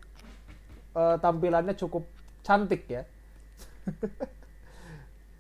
[0.93, 2.03] eh, tampilannya cukup
[2.41, 3.03] cantik ya.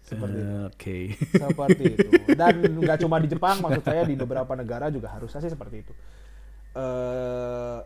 [0.03, 0.45] seperti itu.
[0.45, 0.97] Eh, Oke.
[1.31, 2.07] seperti itu
[2.39, 5.93] dan nggak cuma di Jepang maksud saya di beberapa negara juga harusnya sih seperti itu
[6.73, 7.77] eh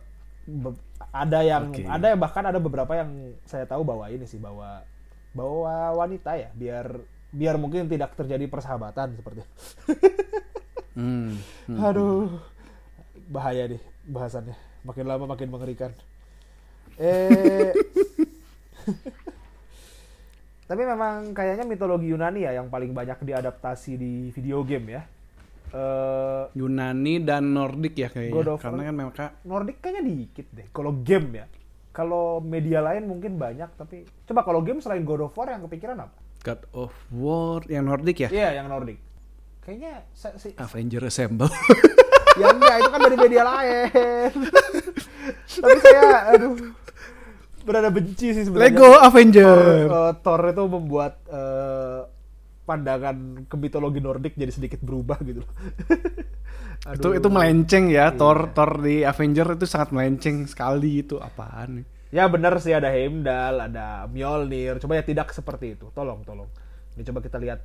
[0.43, 1.83] be- ada yang Oke.
[1.85, 3.09] ada yang bahkan ada beberapa yang
[3.43, 4.81] saya tahu bawa ini sih bawa
[5.31, 6.97] bawa wanita ya biar
[7.29, 9.51] biar mungkin tidak terjadi persahabatan seperti itu.
[10.97, 11.37] Hmm,
[11.69, 11.77] hmm.
[11.85, 12.31] aduh
[13.29, 14.55] bahaya nih bahasannya
[14.87, 15.91] makin lama makin mengerikan
[16.97, 17.75] eh
[20.69, 25.01] tapi memang kayaknya mitologi Yunani ya yang paling banyak diadaptasi di video game ya
[25.75, 28.35] eh Yunani dan Nordik ya kayaknya.
[28.39, 30.67] God of Karena kan mereka Nordic kayaknya dikit deh.
[30.71, 31.45] Kalau game ya.
[31.91, 35.97] Kalau media lain mungkin banyak tapi coba kalau game selain God of War yang kepikiran
[35.97, 36.17] apa?
[36.45, 38.29] God of War yang Nordik ya.
[38.29, 39.01] Iya, yang Nordic.
[39.67, 41.51] Kayaknya si, Avenger Assemble.
[42.39, 44.31] ya enggak itu kan dari media lain.
[45.67, 46.55] tapi saya aduh
[47.67, 48.71] berada benci sih sebenarnya.
[48.71, 49.59] Lego Avenger.
[49.91, 51.99] Eh, Thor itu membuat eh,
[52.63, 55.43] pandangan ke mitologi Nordic jadi sedikit berubah gitu.
[56.95, 58.15] itu itu melenceng ya.
[58.15, 61.83] Thor Thor di Avenger itu sangat melenceng sekali itu apaan.
[62.07, 64.79] Ya benar sih ada Heimdall, ada Mjolnir.
[64.79, 65.91] Coba ya tidak seperti itu.
[65.91, 66.47] Tolong, tolong.
[66.97, 67.61] Ini coba kita lihat.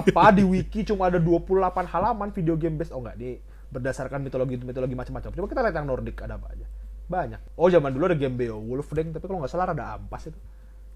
[0.00, 2.96] apa di wiki cuma ada 28 halaman video game based.
[2.96, 3.36] Oh enggak, di
[3.68, 5.28] berdasarkan mitologi mitologi macam-macam.
[5.36, 6.66] Coba kita lihat yang Nordic ada apa aja.
[7.04, 7.60] Banyak.
[7.60, 10.38] Oh zaman dulu ada game Beowulf deng, tapi kalau nggak salah ada ampas itu.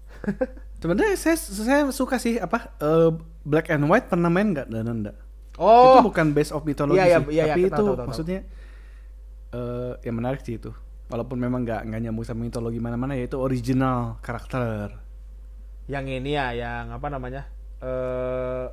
[0.81, 3.13] Sebenarnya saya saya suka sih apa eh,
[3.45, 5.17] Black and White pernah main nggak dan enggak?
[5.59, 7.85] Oh, Itu bukan base of mythology Iya, iya, sih, iya, iya, tapi tahu, itu tahu,
[7.85, 8.07] tahu, tahu.
[8.09, 8.39] maksudnya
[9.53, 10.71] eh yang menarik sih itu.
[11.09, 15.05] Walaupun memang nggak nggak nyambung sama mitologi mana-mana ya itu original karakter.
[15.89, 17.49] yang ini ya, yang apa namanya?
[17.79, 18.65] Eh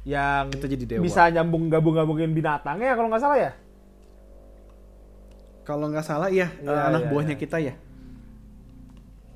[0.00, 1.02] yang Itu jadi dewa.
[1.04, 3.52] bisa nyambung gabung-gabungin binatangnya kalau nggak salah ya.
[5.62, 7.42] Kalau nggak salah iya eh, Iya, anak iya, buahnya iya.
[7.42, 7.74] kita ya.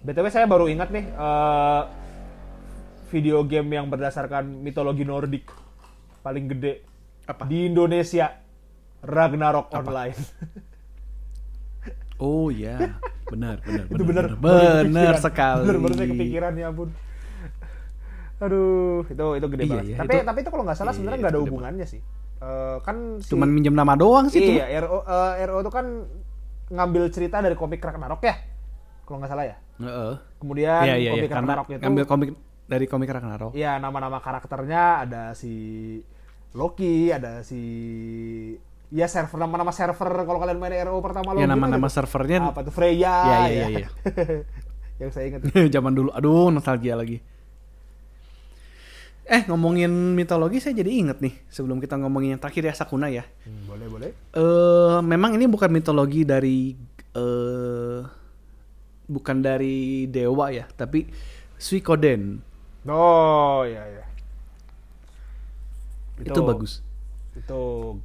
[0.03, 1.83] BTW saya baru ingat nih eh,
[3.09, 5.47] video game yang berdasarkan mitologi Nordik
[6.20, 6.83] paling gede
[7.25, 7.45] Apa?
[7.47, 8.33] di Indonesia
[9.01, 10.16] Ragnarok Online.
[12.16, 12.97] Oh iya,
[13.29, 15.20] benar benar Itu benar benar, baru benar kepikiran.
[15.20, 15.62] sekali.
[15.62, 16.89] Benar baru saya kepikiran ya ampun.
[18.45, 19.84] Aduh, itu itu gede Iya, banget.
[19.84, 22.01] iya, tapi itu- tapi itu kalau nggak salah iya, sebenarnya itu nggak ada hubungannya sih.
[22.36, 24.53] Eh, kan si, Cuman minjem nama doang sih itu.
[24.55, 25.86] iya RO eh, RO itu kan
[26.66, 28.34] ngambil cerita dari komik Ragnarok ya.
[29.03, 29.57] Kalau nggak salah ya.
[29.76, 30.12] Heeh.
[30.36, 32.28] Kemudian Iya iya iya komik karena Ragnarok itu ngambil komik
[32.64, 33.53] dari komik Ragnarok.
[33.53, 35.53] Iya, nama-nama karakternya ada si
[36.53, 37.61] Loki, ada si
[38.88, 41.95] ya server nama-nama server kalau kalian main RO pertama Ya login nama-nama tuh.
[41.97, 43.66] servernya apa tuh Freya Ya, ya, ya.
[43.66, 43.88] ya, ya.
[44.97, 45.40] yang saya ingat
[45.74, 46.11] zaman dulu.
[46.11, 47.18] Aduh, nostalgia lagi.
[49.25, 51.33] Eh, ngomongin mitologi saya jadi inget nih.
[51.49, 53.25] Sebelum kita ngomongin yang terakhir ya Sakuna ya.
[53.45, 56.77] Hmm, boleh boleh eh memang ini bukan mitologi dari
[57.14, 58.01] eh
[59.05, 61.09] bukan dari dewa ya, tapi
[61.57, 62.41] Suikoden.
[62.85, 64.05] oh ya ya
[66.20, 66.81] Itu, bagus.
[67.35, 67.61] itu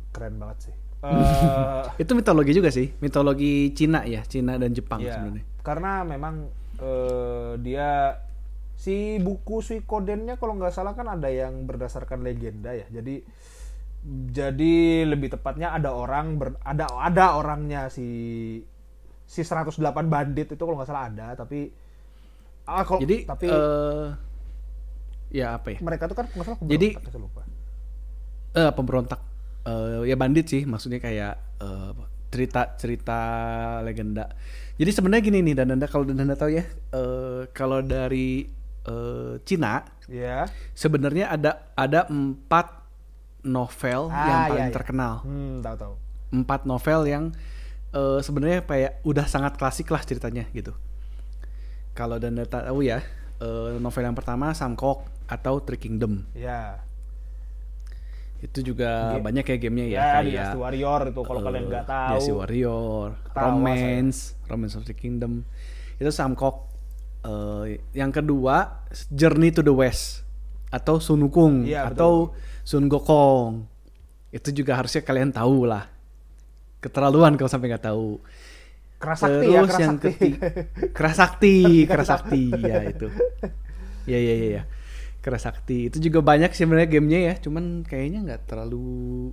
[0.10, 5.16] keren banget sih Eh, Itu mitologi juga sih, mitologi Cina ya, Cina dan Jepang Iya,
[5.16, 5.44] sebenarnya.
[5.64, 8.20] karena memang eh, dia
[8.80, 12.88] si buku Suikodennya kalau nggak salah kan ada yang berdasarkan legenda ya.
[12.88, 13.20] Jadi
[14.32, 18.08] jadi lebih tepatnya ada orang ber- ada ada orangnya si
[19.28, 19.76] si 108
[20.08, 21.68] bandit itu kalau nggak salah ada tapi
[22.64, 24.08] ah kalau Jadi tapi eh
[25.30, 25.80] ya apa ya?
[25.84, 27.42] mereka tuh kan nggak salah jadi- pemberontak, saya lupa.
[28.56, 29.22] Eh pemberontak
[29.60, 31.92] Eh, ya bandit sih, maksudnya kayak eh,
[32.32, 33.20] cerita cerita
[33.84, 34.32] legenda.
[34.80, 36.64] Jadi sebenarnya gini nih dan anda kalau dan anda tahu ya,
[36.96, 38.48] eh, kalau dari
[38.84, 40.48] eh, Cina Ya.
[40.72, 42.80] sebenarnya ada ada empat
[43.40, 44.76] novel Ah, yang iya, paling iya.
[44.76, 45.14] terkenal.
[45.22, 45.94] Hmm, tahu tahu.
[46.32, 47.24] Empat novel yang
[47.90, 50.76] eh, sebenarnya kayak udah sangat klasik lah ceritanya gitu.
[51.92, 53.02] Kalau dan tahu ya,
[53.38, 56.26] eh, novel yang pertama Samkok atau Three Kingdom.
[56.32, 56.86] Ya.
[58.40, 61.64] Itu juga Game- banyak ya gamenya ya, Ya, kayak Dynasty Warrior itu kalau eh, kalian
[61.68, 62.08] nggak tahu.
[62.16, 65.44] Dynasty Warrior, Ketawa Romance, Romance of the Kingdom.
[65.98, 66.69] Itu Samkok.
[67.20, 68.80] Eh, yang kedua
[69.12, 70.24] Journey to the West
[70.70, 72.32] atau Sun Wukong Iya, atau
[72.64, 73.66] Sun Gokong.
[74.30, 75.90] Itu juga harusnya kalian tahu lah.
[76.80, 78.22] Keterlaluan kalau sampai nggak tahu.
[79.00, 80.08] Kerasakti ya, Terus yang Kerasakti.
[80.12, 80.48] ketiga
[80.98, 83.08] Kerasakti, Kerasakti ya itu.
[84.06, 84.64] Ya ya ya ya.
[85.20, 89.32] Kerasakti itu juga banyak sih sebenarnya gamenya ya, cuman kayaknya nggak terlalu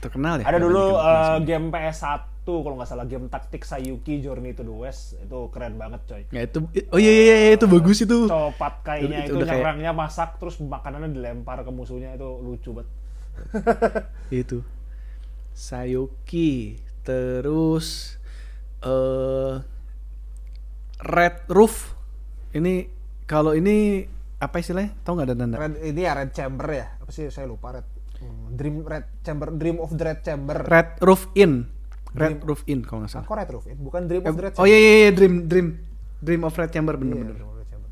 [0.00, 0.48] terkenal ya.
[0.48, 5.14] Ada dulu sama- game PS1 kalau nggak salah game taktik Sayuki Journey to the West
[5.14, 6.22] itu keren banget coy.
[6.34, 8.26] Ya itu oh iya iya iya, itu bagus itu.
[8.26, 12.74] Copat kayaknya Itu itu, udah kayak- nyerangnya masak terus makanannya dilempar ke musuhnya itu lucu
[12.74, 12.90] banget.
[14.44, 14.60] Itu.
[15.52, 18.18] Sayuki, terus
[18.82, 19.54] eh
[20.98, 21.94] Red Roof.
[22.52, 22.90] Ini
[23.24, 24.04] kalau ini
[24.36, 24.92] apa istilahnya?
[25.00, 25.56] Tahu nggak ada nanda?
[25.56, 26.86] Red, ini ya Red Chamber ya.
[27.00, 27.86] Apa sih saya lupa Red.
[28.20, 30.60] Hmm, Dream Red Chamber Dream of the Red Chamber.
[30.60, 31.71] Red Roof Inn.
[32.12, 33.26] Red Dream- Roof Inn kalau nggak Ah, salah.
[33.26, 33.64] kok Red Roof?
[33.72, 35.68] Bukan Dream of the Red Oh iya iya iya Dream Dream
[36.18, 37.36] Dream of Red Chamber Iya, bener-bener.
[37.36, 37.88] Chamber.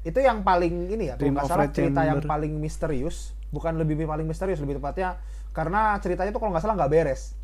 [0.00, 2.32] Itu yang paling ini ya, kalau nggak salah Red cerita yang Chamber.
[2.32, 3.16] paling misterius,
[3.48, 5.20] bukan lebih paling misterius, lebih tepatnya
[5.50, 7.36] karena ceritanya tuh kalau nggak salah nggak beres.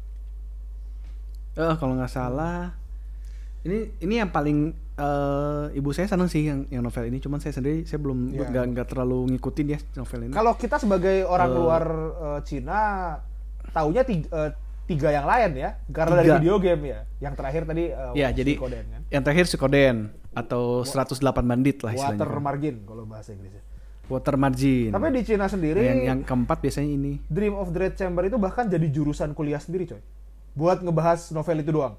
[1.54, 2.72] Eh kalau nggak salah
[3.62, 4.58] ini ini yang paling
[4.94, 8.48] eh, ibu saya seneng sih yang yang novel ini cuman saya sendiri saya belum Iya.
[8.48, 10.32] nggak nggak terlalu ngikutin ya novel ini.
[10.32, 11.54] Kalau kita sebagai orang Eh.
[11.54, 11.84] luar
[12.16, 12.80] eh, Cina,
[13.70, 14.50] taunya tiga, eh,
[14.86, 16.36] tiga yang lain ya, karena dari Tiga.
[16.38, 17.00] video game ya.
[17.18, 19.02] Yang terakhir tadi eh, Ya, jadi kan.
[19.10, 19.96] yang terakhir Suikoden
[20.30, 22.22] atau 108 bandit lah istilahnya.
[22.22, 22.42] Water kan.
[22.42, 23.62] margin kalau bahasa Inggrisnya.
[24.06, 24.90] Water margin.
[24.90, 27.18] Tapi di Cina sendiri, yang yang keempat biasanya ini.
[27.26, 30.02] Dream of the Red Chamber itu bahkan jadi jurusan kuliah sendiri coy.
[30.54, 31.98] Buat ngebahas novel itu doang.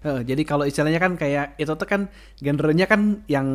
[0.00, 3.48] Eh, jadi kalau istilahnya kan kayak itu tuh kan genrenya kan yang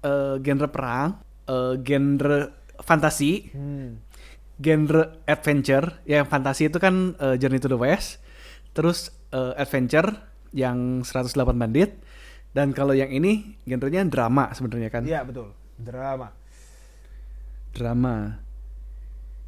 [0.00, 1.16] eh, genre perang,
[1.46, 4.00] eh, genre fantasi, Hmm.
[4.62, 6.00] Genre adventure.
[6.06, 8.22] Ya, yang fantasi itu kan eh, Journey to the West,
[8.72, 10.14] terus eh, adventure
[10.54, 11.98] yang 108 bandit,
[12.54, 15.02] dan kalau yang ini genrenya drama sebenarnya kan.
[15.02, 15.50] Iya betul.
[15.76, 16.30] Drama.
[17.74, 18.42] Drama.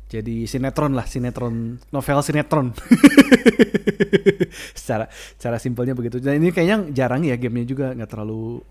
[0.09, 2.71] Jadi sinetron lah, sinetron, novel sinetron.
[4.79, 6.21] secara secara simpelnya begitu.
[6.21, 8.63] Dan ini kayaknya jarang ya gamenya juga nggak terlalu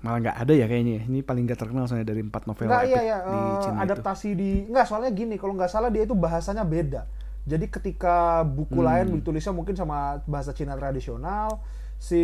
[0.00, 0.94] malah nggak ada ya kayaknya.
[0.96, 1.02] ya.
[1.06, 3.74] Ini paling nggak terkenal soalnya dari empat novel Enggak epic iya ya di eh, Cina
[3.74, 3.82] itu.
[3.84, 7.04] adaptasi di enggak soalnya gini kalau nggak salah dia itu bahasanya beda.
[7.44, 8.86] Jadi ketika buku Hmm.
[8.86, 11.60] lain ditulisnya mungkin sama bahasa Cina tradisional
[11.96, 12.22] si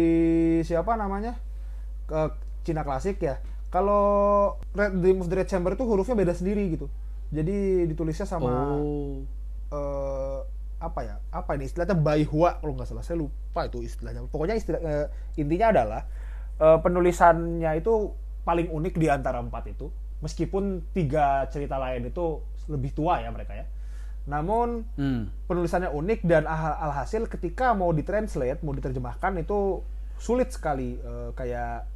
[0.62, 1.36] siapa namanya
[2.04, 3.38] ke Cina klasik ya.
[3.68, 4.04] Kalau
[4.72, 6.86] Red Dream of the Red Chamber itu hurufnya beda sendiri gitu.
[7.28, 9.20] Jadi ditulisnya sama Oh,
[9.68, 10.40] eh,
[10.76, 14.76] apa ya apa ini istilahnya baihua kalau nggak salah saya lupa itu istilahnya pokoknya istilah
[14.78, 16.02] eh, intinya adalah
[16.58, 22.94] eh, penulisannya itu paling unik di antara empat itu meskipun tiga cerita lain itu lebih
[22.94, 23.66] tua ya mereka ya
[24.26, 25.46] namun hmm.
[25.46, 29.82] penulisannya unik dan al- alhasil ketika mau ditranslate mau diterjemahkan itu
[30.18, 31.86] sulit sekali eh, kayak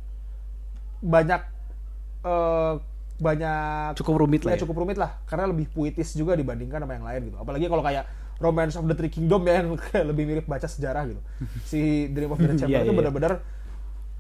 [1.01, 1.43] banyak
[2.25, 2.75] eh,
[3.21, 4.53] banyak cukup rumit lah.
[4.53, 7.67] ya Ya, cukup rumit lah karena lebih puitis juga dibandingkan sama yang lain gitu apalagi
[7.69, 8.05] kalau kayak
[8.41, 9.77] Romance of the Three Kingdom ya yang
[10.11, 11.21] lebih mirip baca sejarah gitu
[11.65, 12.99] si Dream of the Chamber Iya, itu iya.
[12.99, 13.33] benar-benar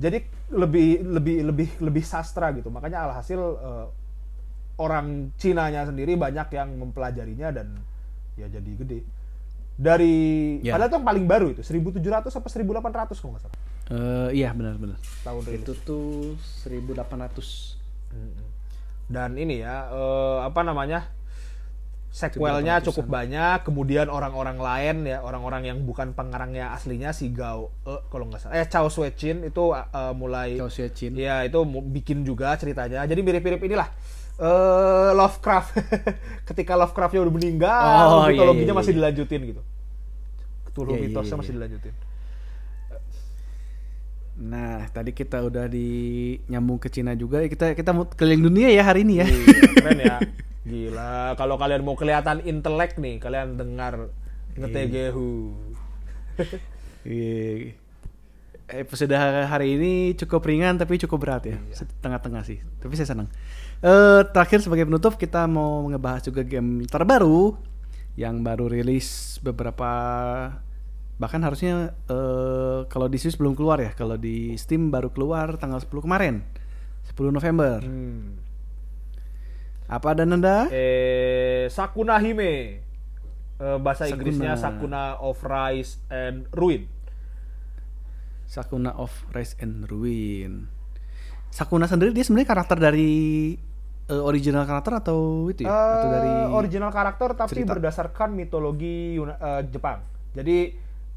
[0.00, 0.18] jadi
[0.50, 3.86] lebih lebih lebih lebih sastra gitu makanya alhasil eh,
[4.80, 7.76] orang Cinanya sendiri banyak yang mempelajarinya dan
[8.34, 9.00] ya jadi gede.
[9.76, 10.16] Dari
[10.60, 10.72] Ya.
[10.72, 12.00] padahal itu yang paling baru itu 1700
[12.32, 13.58] apa 1800 kalau nggak salah
[13.90, 14.96] Eh, iya benar-benar.
[15.20, 15.66] tahun rilis.
[15.66, 17.74] Itu tuh 1800.
[19.10, 21.10] Dan ini ya eh, apa namanya?
[22.10, 28.02] Sequelnya cukup banyak, kemudian orang-orang lain ya, orang-orang yang bukan pengarangnya aslinya si Gao eh,
[28.10, 31.14] kalau nggak salah, eh Chao Suechin itu eh, mulai Chao Suechin.
[31.14, 33.06] Ya itu bikin juga ceritanya.
[33.06, 33.86] Jadi mirip-mirip inilah
[34.42, 35.70] eh Lovecraft.
[36.50, 38.98] Ketika Lovecraftnya udah meninggal, Oh, iya, mitologinya iya, masih iya.
[38.98, 39.62] dilanjutin gitu.
[40.66, 41.40] Cthulhu Iya, iya, mitosnya iya.
[41.46, 41.94] masih dilanjutin.
[44.40, 45.88] Nah, tadi kita udah di
[46.50, 47.38] nyambung ke Cina juga.
[47.46, 49.26] Kita kita mau keliling dunia ya hari ini ya.
[49.30, 50.16] Iya, keren ya.
[50.70, 54.14] Gila, kalau kalian mau kelihatan intelek nih, kalian dengar
[54.54, 55.50] ngetegehu.
[57.00, 57.74] Iya.
[58.70, 59.10] Episode
[59.50, 61.58] hari ini cukup ringan tapi cukup berat ya.
[61.74, 62.62] Setengah-tengah sih.
[62.78, 63.26] Tapi saya senang.
[63.82, 67.58] Eh terakhir sebagai penutup kita mau ngebahas juga game terbaru
[68.14, 69.90] yang baru rilis beberapa
[71.18, 73.90] bahkan harusnya eh kalau di Swiss belum keluar ya.
[73.96, 76.46] Kalau di Steam baru keluar tanggal 10 kemarin.
[77.10, 77.82] 10 November.
[77.82, 78.49] Hmm.
[79.90, 80.70] Apa dan Anda?
[80.70, 82.78] Eh, Sakuna Hime.
[83.58, 84.14] Eh, bahasa Sakuna.
[84.14, 86.86] Inggrisnya Sakuna of Rise and Ruin.
[88.46, 90.70] Sakuna of Rise and Ruin.
[91.50, 93.10] Sakuna sendiri dia sebenarnya karakter dari
[94.06, 95.70] eh, original karakter atau itu ya?
[95.70, 97.74] atau Eh, dari original karakter tapi cerita?
[97.74, 100.06] berdasarkan mitologi Yuna- eh, Jepang.
[100.30, 100.70] Jadi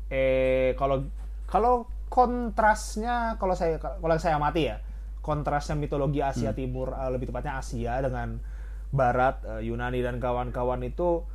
[0.10, 1.06] eh kalau
[1.46, 4.82] kalau kontrasnya kalau saya kalau saya amati ya,
[5.22, 6.58] kontrasnya mitologi Asia Hmm.
[6.58, 8.42] Timur eh, lebih tepatnya Asia dengan
[8.94, 11.26] Barat eh, Yunani dan kawan-kawan itu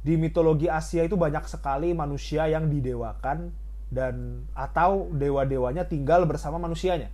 [0.00, 3.50] di mitologi Asia itu banyak sekali manusia yang didewakan
[3.88, 4.14] dan
[4.52, 7.08] atau dewa-dewanya tinggal bersama manusianya.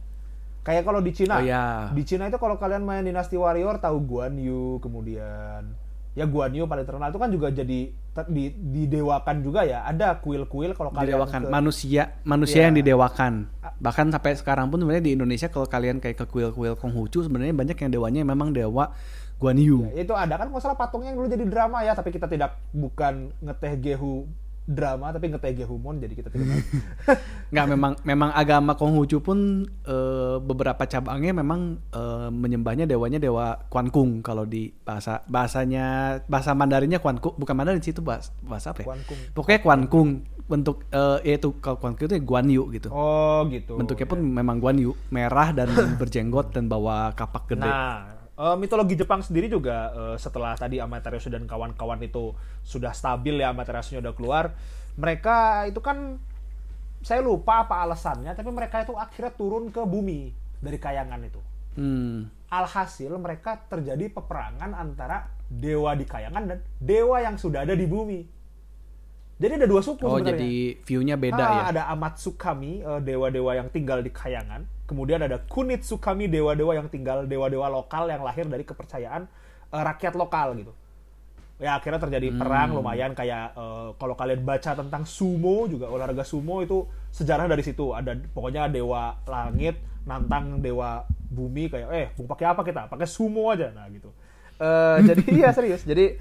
[0.62, 1.90] Kayak kalau di Cina, Oh, ya.
[1.90, 5.74] di Cina itu kalau kalian main Dynasty Warrior tahu Guan Yu kemudian
[6.12, 7.80] ya Guan Yu paling terkenal itu kan juga jadi
[8.12, 12.64] ter- di, didewakan juga ya ada kuil-kuil kalau kalian didewakan ke- manusia manusia Iya.
[12.68, 13.32] yang didewakan
[13.80, 17.74] bahkan sampai sekarang pun sebenarnya di Indonesia kalau kalian kayak ke kuil-kuil Konghucu sebenarnya banyak
[17.74, 18.92] yang dewanya memang dewa
[19.42, 20.38] Guan Yu Ya, itu ada.
[20.38, 24.30] Kan nggak salah patungnya yang dulu jadi drama ya tapi kita tidak bukan ngeteh gehu
[24.62, 26.62] drama tapi ngeteh gehumon jadi kita tidak tahu.
[27.52, 33.90] nggak memang memang agama Konghucu pun eh, beberapa cabangnya memang eh, menyembahnya dewanya dewa Quan
[33.90, 38.70] Kung kalau di bahasa bahasanya bahasa Mandarinnya Quan Kung bukan Mandarin sih itu bahasa, bahasa
[38.70, 38.94] apa ya?
[38.94, 39.20] Quan Kung.
[39.34, 40.08] pokoknya Quan Kung
[40.46, 42.88] bentuk eh, yaitu kalau Quan Kung itu ya Guan Yu gitu.
[42.94, 43.74] Oh gitu.
[43.74, 47.66] Bentuknya pun memang Guan Yu merah dan berjenggot dan bawa kapak gede.
[47.66, 52.34] Nah, eh, mitologi Jepang sendiri juga eh, setelah tadi Amaterasu dan kawan-kawan itu
[52.66, 54.50] sudah stabil ya Amaterasu udah keluar,
[54.98, 56.18] mereka itu kan
[57.02, 60.30] saya lupa apa alasannya, tapi mereka itu akhirnya turun ke bumi
[60.62, 61.40] dari kayangan itu.
[61.74, 62.30] Hmm.
[62.52, 68.20] Alhasil mereka terjadi peperangan antara dewa di kayangan dan dewa yang sudah ada di bumi.
[69.42, 70.38] Jadi ada dua suku Oh sebenarnya.
[70.38, 70.52] jadi
[70.86, 71.62] view-nya beda Ah, ya.
[71.74, 74.62] Ada Amatsukami, eh, dewa-dewa yang tinggal di kayangan.
[74.92, 79.24] Kemudian ada Kunitsukami, dewa-dewa yang tinggal dewa-dewa lokal yang lahir dari kepercayaan
[79.72, 80.76] eh, rakyat lokal gitu.
[81.56, 86.60] Ya akhirnya terjadi perang lumayan kayak eh, kalau kalian baca tentang sumo juga olahraga sumo
[86.60, 87.96] itu sejarah dari situ.
[87.96, 92.92] Ada pokoknya dewa langit nantang dewa bumi kayak eh mau pakai apa kita?
[92.92, 94.12] Pakai sumo aja nah gitu.
[94.60, 95.88] Eh, jadi iya serius.
[95.88, 96.20] Jadi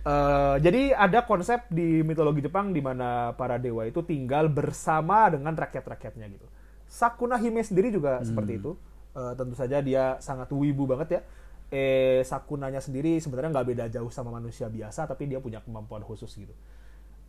[0.00, 5.52] Eh, jadi ada konsep di mitologi Jepang di mana para dewa itu tinggal bersama dengan
[5.52, 6.46] rakyat-rakyatnya gitu.
[6.90, 8.74] Sakuna Hime sendiri juga seperti itu.
[9.10, 11.20] Eh, tentu saja dia sangat wibu banget ya.
[11.68, 16.30] Eh Sakunanya sendiri sebenarnya nggak beda jauh sama manusia biasa, tapi dia punya kemampuan khusus
[16.32, 16.50] gitu.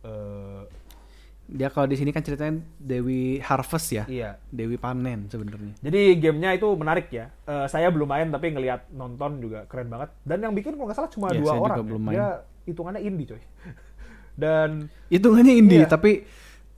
[0.02, 0.62] Eh,
[1.42, 4.06] Dia kalau di sini kan ceritanya Dewi Harvest ya.
[4.08, 4.38] iya.
[4.48, 5.74] Dewi panen sebenarnya.
[5.78, 7.34] Jadi gamenya itu menarik ya.
[7.44, 10.10] Eh, saya belum main tapi ngelihat nonton juga keren banget.
[10.22, 11.78] Dan yang bikin kalau nggak salah cuma Iya, dua saya juga orang.
[11.78, 11.86] ya.
[11.86, 12.14] belum main.
[12.14, 12.26] Dia
[12.64, 13.42] hitungannya indie coy.
[14.32, 14.68] Dan
[15.06, 15.90] Hitungannya indie Iya.
[15.90, 16.24] tapi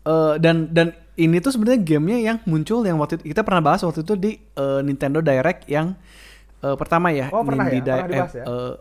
[0.05, 3.81] eh, dan dan ini tuh sebenarnya gamenya yang muncul yang waktu itu, kita pernah bahas
[3.81, 5.95] waktu itu di eh, Nintendo Direct yang
[6.61, 7.31] eh, pertama ya.
[7.31, 7.71] Oh, pernah ya?
[7.71, 8.45] Nindi Di- Pernah dibahas ya?
[8.45, 8.75] eh,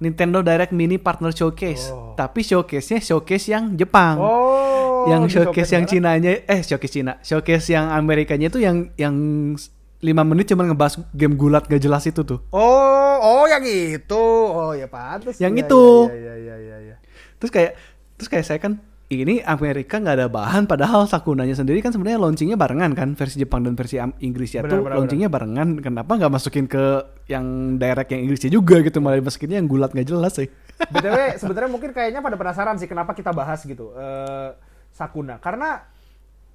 [0.00, 1.92] Nintendo Direct Mini Partner Showcase.
[1.92, 2.16] Oh.
[2.16, 4.16] Tapi showcase-nya showcase yang Jepang.
[4.16, 5.84] Oh, yang showcase yang?
[5.84, 9.12] Cinanya eh showcase Cina showcase yang Amerikanya itu yang yang
[9.52, 14.24] 5 menit cuma ngebahas game gulat gak jelas itu tuh Oh, oh yang itu.
[14.48, 15.36] Oh ya pantas.
[15.36, 15.84] Yang Iya, itu.
[16.02, 16.76] Iya iya iya iya.
[16.82, 16.96] iya.
[17.36, 17.72] terus kayak
[18.16, 18.80] terus kayak saya kan
[19.10, 23.66] ini Amerika nggak ada bahan padahal Sakunanya sendiri kan sebenarnya launchingnya barengan kan versi Jepang
[23.66, 25.68] dan versi Inggrisnya Benar, tuh benar, launchingnya barengan.
[25.82, 29.02] Kenapa nggak masukin ke yang direct yang Inggrisnya juga gitu?
[29.02, 30.46] Malah dimasukinnya yang gulat nggak jelas sih.
[30.94, 33.90] BTW sebenarnya mungkin kayaknya pada penasaran sih kenapa kita bahas gitu.
[33.98, 34.54] eh
[34.94, 35.42] Sakuna.
[35.42, 35.82] Karena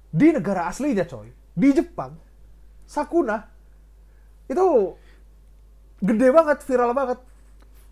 [0.08, 2.16] di negara aslinya coy, di Jepang
[2.88, 3.42] Sakuna
[4.48, 4.96] itu
[6.00, 7.20] gede banget, viral banget.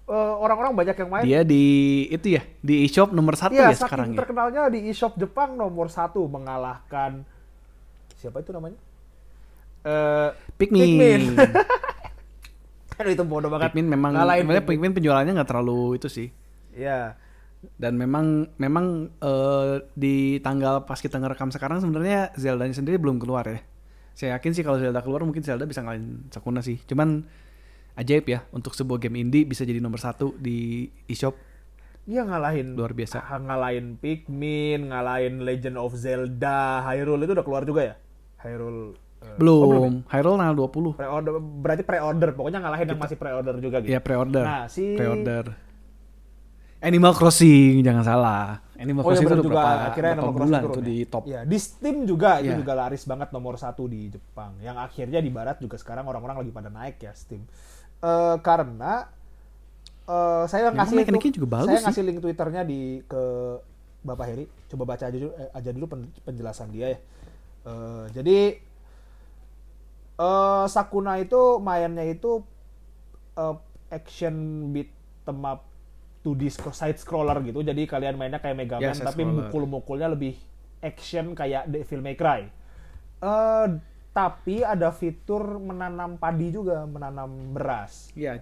[0.09, 1.25] Eh, orang-orang banyak yang main.
[1.25, 1.65] Dia di
[2.09, 4.19] itu ya, di eShop nomor satu Iya, ya sekarang ya.
[4.21, 7.25] terkenalnya di eShop Jepang nomor satu mengalahkan
[8.19, 8.79] siapa itu namanya?
[9.85, 10.81] Eh Pikmin.
[10.81, 11.23] Pikmin.
[13.01, 13.75] Aduh, itu bodoh banget.
[13.75, 16.29] Pikmin memang Ngalahin sebenarnya Pikmin penjualannya nggak terlalu itu sih.
[16.73, 17.19] Iya.
[17.81, 23.45] Dan memang memang eh, di tanggal pas kita ngerekam sekarang sebenarnya Zelda sendiri belum keluar
[23.49, 23.61] ya.
[24.15, 26.79] Saya yakin sih kalau Zelda keluar mungkin Zelda bisa ngalahin Sakuna sih.
[26.87, 27.27] Cuman
[27.95, 31.35] ajaib ya untuk sebuah game indie bisa jadi nomor satu di eShop.
[32.05, 33.23] Iya ngalahin Luar biasa.
[33.23, 37.95] ah, ngalahin Pikmin, ngalahin Legend of Zelda, Hyrule itu udah keluar juga ya?
[38.45, 38.93] Hyrule
[39.25, 39.93] eh, oh, Belum.
[40.05, 41.01] Hyrule tanggal 20.
[41.01, 42.29] Pre-order berarti pre-order.
[42.37, 43.89] Pokoknya ngalahin yang masih pre-order juga gitu.
[43.89, 44.45] Ya pre-order.
[44.45, 45.57] Nah, si- Pre-order.
[46.85, 48.61] Animal Crossing jangan salah.
[48.77, 50.85] Animal Oh iya Crossing benar itu juga berapa, akhirnya berapa Animal bulan tuh ya.
[50.85, 51.23] di top.
[51.25, 52.61] Ya, di Steam juga itu Iya.
[52.61, 54.53] juga laris banget nomor satu di Jepang.
[54.61, 57.49] Yang akhirnya di Barat juga sekarang orang-orang lagi pada naik ya Steam.
[58.05, 59.09] Eh karena
[60.05, 61.85] eh saya Memang mekaniknya itu, juga bagus saya sih.
[61.89, 63.23] ngasih link Twitternya di ke
[64.05, 64.45] Bapak Heri.
[64.69, 66.99] Coba baca aja dulu, eh, aja dulu pen- penjelasan dia ya.
[67.65, 68.39] Eh, jadi
[70.15, 72.45] eh Sakuna itu mainnya itu
[73.35, 73.57] eh,
[73.91, 74.35] action
[74.71, 74.91] beat
[75.25, 75.65] up
[76.21, 77.61] 2D scro- side scroller gitu.
[77.61, 80.37] Jadi kalian mainnya kayak Mega Ya, Man tapi mukul-mukulnya lebih
[80.81, 82.49] action kayak Devil May Cry.
[83.21, 83.67] Eh
[84.15, 88.15] tapi ada fitur menanam padi juga, menanam beras.
[88.15, 88.39] Iya.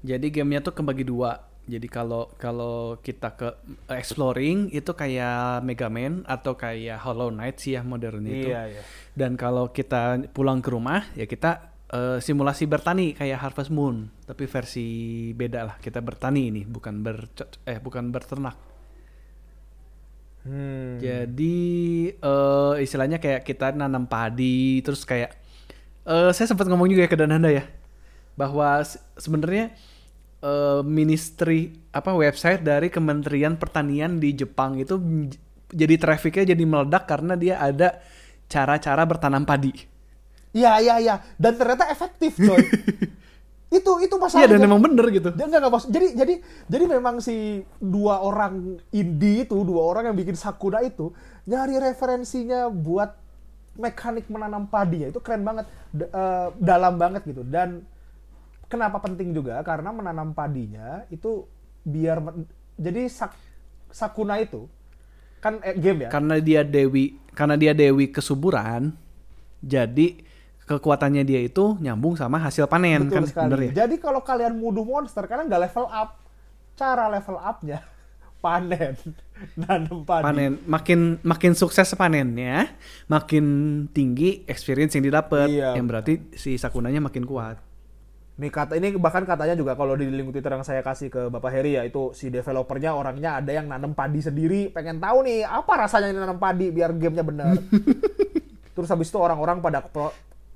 [0.00, 1.44] Jadi gamenya tuh kebagi dua.
[1.66, 3.48] Jadi kalau kalau kita ke
[3.90, 8.48] exploring itu kayak Mega Man atau kayak Hollow Knight sih ya modern itu.
[8.54, 8.82] Iya, iya.
[9.12, 14.46] Dan kalau kita pulang ke rumah ya kita eh, simulasi bertani kayak Harvest Moon, tapi
[14.46, 14.86] versi
[15.34, 15.76] beda lah.
[15.82, 17.26] Kita bertani ini, bukan ber
[17.66, 18.56] eh bukan berternak.
[20.46, 21.02] Hmm.
[21.02, 21.58] Jadi
[22.14, 25.34] eh istilahnya kayak kita nanam padi terus kayak
[26.06, 27.66] eh saya sempat ngomong juga ya ke Dananda ya
[28.38, 29.74] bahwa se- sebenarnya
[30.46, 35.02] eh ministry apa website dari Kementerian Pertanian di Jepang itu
[35.66, 37.98] jadi trafficnya jadi meledak karena dia ada
[38.46, 39.74] cara-cara bertanam padi.
[40.54, 41.14] Iya, iya, iya.
[41.36, 42.62] Dan ternyata efektif, coy.
[43.66, 44.56] itu itu Iya masalahnya.
[44.56, 45.28] dan emang bener gitu.
[45.34, 45.90] Dia enggak, enggak maksud.
[45.90, 46.34] Jadi jadi
[46.70, 51.10] jadi memang si dua orang indie itu, dua orang yang bikin Sakuna itu
[51.44, 53.18] nyari referensinya buat
[53.76, 55.08] mekanik menanam padi ya.
[55.10, 57.42] Itu keren banget, D- eh, dalam banget gitu.
[57.42, 57.82] Dan
[58.66, 59.60] kenapa penting juga?
[59.62, 61.44] Karena menanam padinya itu
[61.82, 62.22] biar
[62.78, 63.38] jadi Sak-
[63.90, 64.70] Sakuna itu
[65.42, 66.10] kan eh, game ya.
[66.10, 68.94] Karena dia dewi karena dia dewi kesuburan
[69.60, 70.22] jadi
[70.66, 73.44] kekuatannya dia itu nyambung sama hasil panen Betul kan sekali.
[73.46, 73.72] bener ya.
[73.82, 76.18] Jadi kalau kalian muduh monster, kalian nggak level up.
[76.74, 77.80] Cara level upnya
[78.44, 78.94] panen,
[79.56, 80.22] nanam padi.
[80.22, 82.68] panen makin makin sukses panennya
[83.06, 83.44] makin
[83.88, 85.72] tinggi experience yang didapat Iya.
[85.72, 87.58] yang berarti si sakunanya makin kuat
[88.36, 91.48] Nih kata ini bahkan katanya juga kalau di link Twitter yang saya kasih ke Bapak
[91.48, 95.72] Heri ya itu si developernya orangnya ada yang nanam padi sendiri, pengen tahu nih apa
[95.80, 97.56] rasanya nanam padi biar gamenya benar.
[98.76, 99.80] Terus habis itu orang-orang pada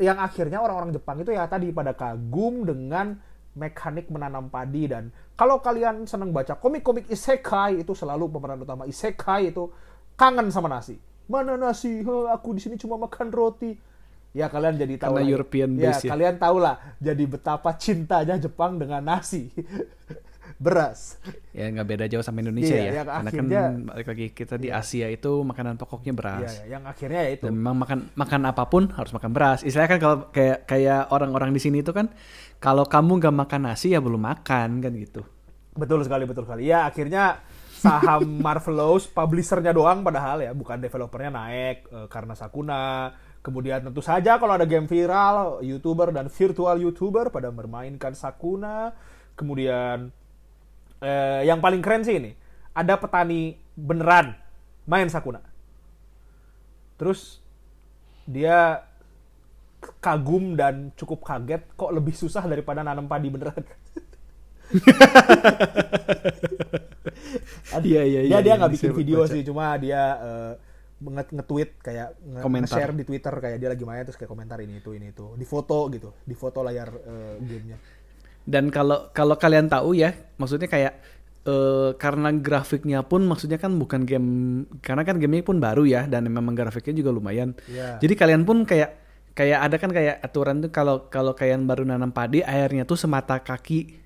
[0.00, 3.20] yang akhirnya orang-orang Jepang itu ya tadi pada kagum dengan
[3.52, 9.52] mekanik menanam padi dan kalau kalian senang baca komik-komik isekai itu selalu pemeran utama isekai
[9.52, 9.68] itu
[10.16, 10.96] kangen sama nasi.
[11.30, 12.02] Mana nasi?
[12.02, 13.76] Heh, aku di sini cuma makan roti.
[14.30, 15.32] Ya kalian jadi tahu Karena lah.
[15.34, 16.10] European ya, base ya.
[16.14, 19.50] kalian tahu lah jadi betapa cintanya Jepang dengan nasi.
[20.60, 21.16] Beras.
[21.50, 24.68] ya nggak beda jauh sama Indonesia Iya, ya karena akhirnya- kan balik lagi kita di
[24.68, 27.44] Asia itu makanan pokoknya beras Iya, ya, yang akhirnya ya itu.
[27.48, 31.50] dan memang makan makan apa pun harus makan beras istilahnya kan kalau kayak kayak orang-orang
[31.50, 32.12] di sini itu kan
[32.56, 35.24] kalau kamu nggak makan nasi ya belum makan kan gitu
[35.70, 36.66] Betul sekali, betul sekali.
[36.66, 37.40] Ya akhirnya
[37.72, 43.14] saham Marvelous publishernya doang padahal ya, bukan developernya naik eh, karena Sakuna.
[43.40, 48.92] Kemudian tentu saja kalau ada game viral, YouTuber dan virtual YouTuber pada bermainkan Sakuna.
[49.32, 50.10] Kemudian
[51.00, 52.32] eh, yang paling keren sih ini,
[52.76, 54.36] ada petani beneran
[54.86, 55.40] main Sakuna.
[57.00, 57.40] Terus
[58.28, 58.84] dia
[60.04, 63.64] kagum dan cukup kaget kok lebih susah daripada nanam padi beneran.
[67.82, 69.32] iya iya dia dia iya, nggak ini bikin video baca.
[69.32, 70.02] sih cuma dia
[71.00, 72.08] nge- nge-tweet kayak
[72.44, 75.46] nge-share di Twitter kayak dia lagi main terus kayak komentar ini itu ini itu di
[75.48, 77.78] foto gitu di foto layar eh, gamenya
[78.44, 80.94] Dan kalau kalau kalian tahu ya, maksudnya kayak
[81.46, 84.28] eh, karena grafiknya pun maksudnya kan bukan game
[84.80, 87.56] karena kan gamenya pun baru ya dan memang grafiknya juga lumayan.
[87.68, 88.00] Iya.
[88.00, 88.96] Jadi kalian pun kayak
[89.30, 93.38] kayak ada kan kayak aturan tuh kalau kalau kalian baru nanam padi airnya tuh semata
[93.40, 93.96] kaki.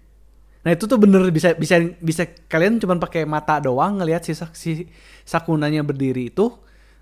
[0.64, 4.89] Nah itu tuh bener bisa bisa bisa kalian cuma pakai mata doang ngelihat si, si
[5.24, 6.49] sakunanya berdiri itu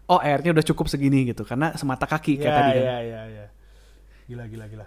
[0.03, 2.83] oh airnya udah cukup segini gitu karena semata kaki kayak Iya, tadi kan.
[2.83, 3.47] iya, iya, iya.
[4.27, 4.87] Gila, gila, gila.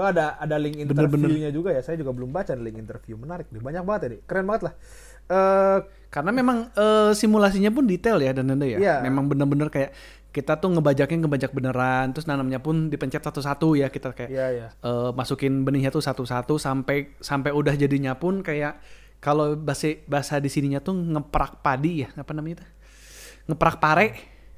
[0.00, 1.84] Itu ada ada link interviewnya juga ya.
[1.84, 3.20] Saya juga belum baca link interview.
[3.20, 3.60] Menarik nih.
[3.60, 4.22] Banyak banget ya, Dik.
[4.24, 4.74] Keren banget lah.
[5.28, 5.78] Eh
[6.10, 8.80] Karena memang eh, simulasinya pun detail ya dan ya.
[8.80, 8.94] Iya.
[9.04, 9.92] Memang bener-bener kayak
[10.30, 14.68] kita tuh ngebajaknya ngebajak beneran, terus nanamnya pun dipencet satu-satu ya kita kayak Iya, iya.
[14.72, 18.78] eh, masukin benihnya tuh satu-satu sampai sampai udah jadinya pun kayak
[19.20, 22.66] kalau bahasa bahasa di sininya tuh ngeprak padi ya apa namanya itu
[23.52, 24.06] ngeprak pare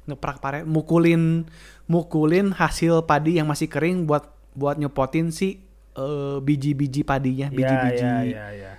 [0.06, 1.48] ngeprak pare mukulin
[1.88, 5.60] mukulin hasil padi yang masih kering buat buat nyepotin si
[5.92, 8.72] eh, biji-biji padinya Iya, biji-biji iya, iya, iya.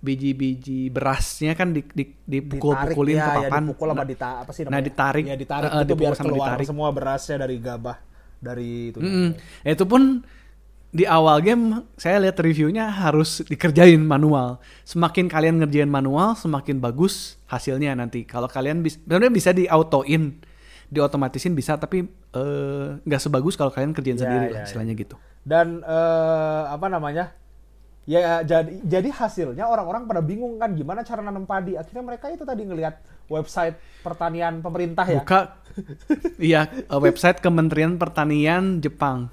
[0.00, 3.62] biji-biji berasnya kan di, di, dipukul-pukulin Ditarik, ke ya, ya, papan.
[3.64, 4.84] dipukul apa Nah, dita apa sih nah, namanya?
[4.86, 5.24] ditarik.
[5.24, 6.66] Ya, ditarik Eh, eh, itu biar sama keluar ditarik.
[6.66, 7.96] semua berasnya dari gabah
[8.40, 8.98] dari itu.
[8.98, 9.28] Mm-mm.
[9.62, 10.24] Itu pun
[10.90, 11.62] di awal game
[11.94, 14.58] saya lihat reviewnya harus dikerjain manual.
[14.82, 18.24] Semakin kalian ngerjain manual, semakin bagus hasilnya nanti.
[18.24, 20.40] Kalau kalian bisa, sebenarnya bisa di autoin,
[20.88, 24.66] diotomatisin bisa, tapi eh, nggak sebagus kalau kalian kerjain Ya, sendiri ya, lah, ya.
[24.66, 25.16] istilahnya gitu.
[25.40, 27.34] Dan eh, apa namanya?
[28.04, 31.76] Ya jadi jadi hasilnya orang-orang pada bingung kan gimana cara nanam padi.
[31.76, 35.22] Akhirnya mereka itu tadi ngelihat website pertanian pemerintah ya.
[35.22, 35.54] Buka,
[36.40, 39.30] iya eh, website Kementerian Pertanian Jepang.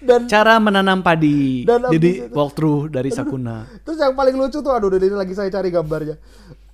[0.00, 1.66] Dan Cara menanam padi.
[1.66, 3.66] Dan Jadi itu- walkthrough dari Sakuna.
[3.82, 6.14] terus yang paling lucu tuh aduh ini lagi saya cari gambarnya.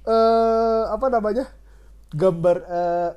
[0.05, 1.49] Eh apa namanya?
[2.13, 3.11] Gambar eh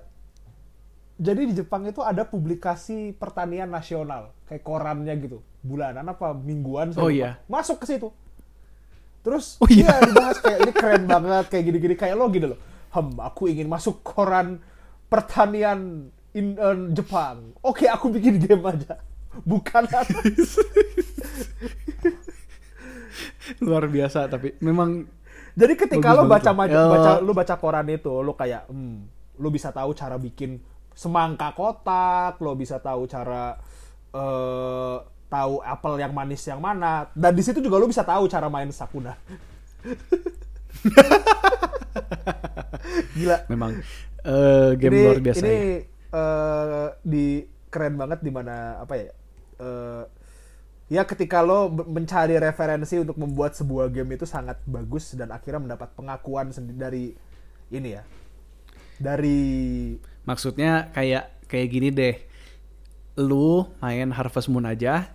[1.20, 5.44] jadi di Jepang itu ada publikasi pertanian nasional kayak korannya gitu.
[5.60, 7.36] Bulanan apa mingguan Oh, iya.
[7.46, 8.08] masuk ke situ.
[9.20, 9.92] Terus Oh, iya.
[9.92, 12.60] iya dibahas kayak ini keren banget kayak gini-gini kayak lo gitu loh.
[12.90, 14.64] Hem aku ingin masuk koran
[15.06, 17.52] pertanian in, eh, Jepang.
[17.60, 19.04] Oke aku bikin game aja.
[19.44, 19.84] Bukan
[23.60, 25.06] Luar biasa tapi memang
[25.52, 26.88] Jadi ketika Bagus lo baca maja- Ya.
[26.88, 28.98] baca lo baca koran itu, lo kayak hmm,
[29.36, 30.56] lo bisa tahu cara bikin
[31.00, 33.56] semangka kotak, lo bisa tahu cara
[34.12, 34.98] eh
[35.30, 37.08] tahu apel yang manis yang mana.
[37.16, 39.16] Dan di situ juga lo bisa tahu cara main Sakuna.
[43.16, 43.38] Gila.
[43.48, 43.80] memang
[44.26, 45.62] eh, game ini, luar biasa Ini ya.
[46.20, 47.26] eh, di
[47.70, 49.14] keren banget di mana apa ya?
[49.60, 50.04] eh,
[50.90, 55.94] ya ketika lo mencari referensi untuk membuat sebuah game itu sangat bagus dan akhirnya mendapat
[55.94, 57.06] pengakuan sendiri dari
[57.70, 58.04] ini ya.
[59.00, 59.40] Dari
[60.30, 62.16] Maksudnya kayak kayak gini deh.
[63.18, 65.10] Lu main Harvest Moon aja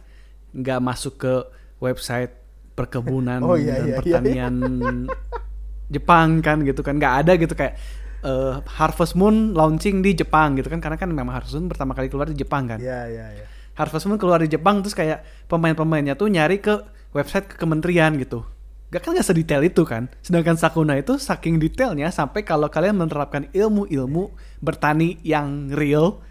[0.51, 1.35] nggak masuk ke
[1.79, 2.35] website
[2.75, 4.55] perkebunan Oh, iya, dan iya, iya, pertanian
[5.95, 7.75] Jepang kan gitu kan nggak ada gitu kayak
[8.27, 12.11] eh, Harvest Moon launching di Jepang gitu kan karena kan memang Harvest Moon pertama kali
[12.11, 12.79] keluar di Jepang kan.
[12.83, 13.47] ya ya ya.
[13.75, 16.83] Harvest Moon keluar di Jepang terus kayak pemain-pemainnya tuh nyari ke
[17.15, 18.47] website ke kementerian gitu.
[18.95, 20.07] Gak kan gak sedetail itu kan.
[20.23, 24.31] Sedangkan Sakuna itu saking detailnya sampai kalau kalian menerapkan ilmu-ilmu
[24.63, 26.23] bertani yang real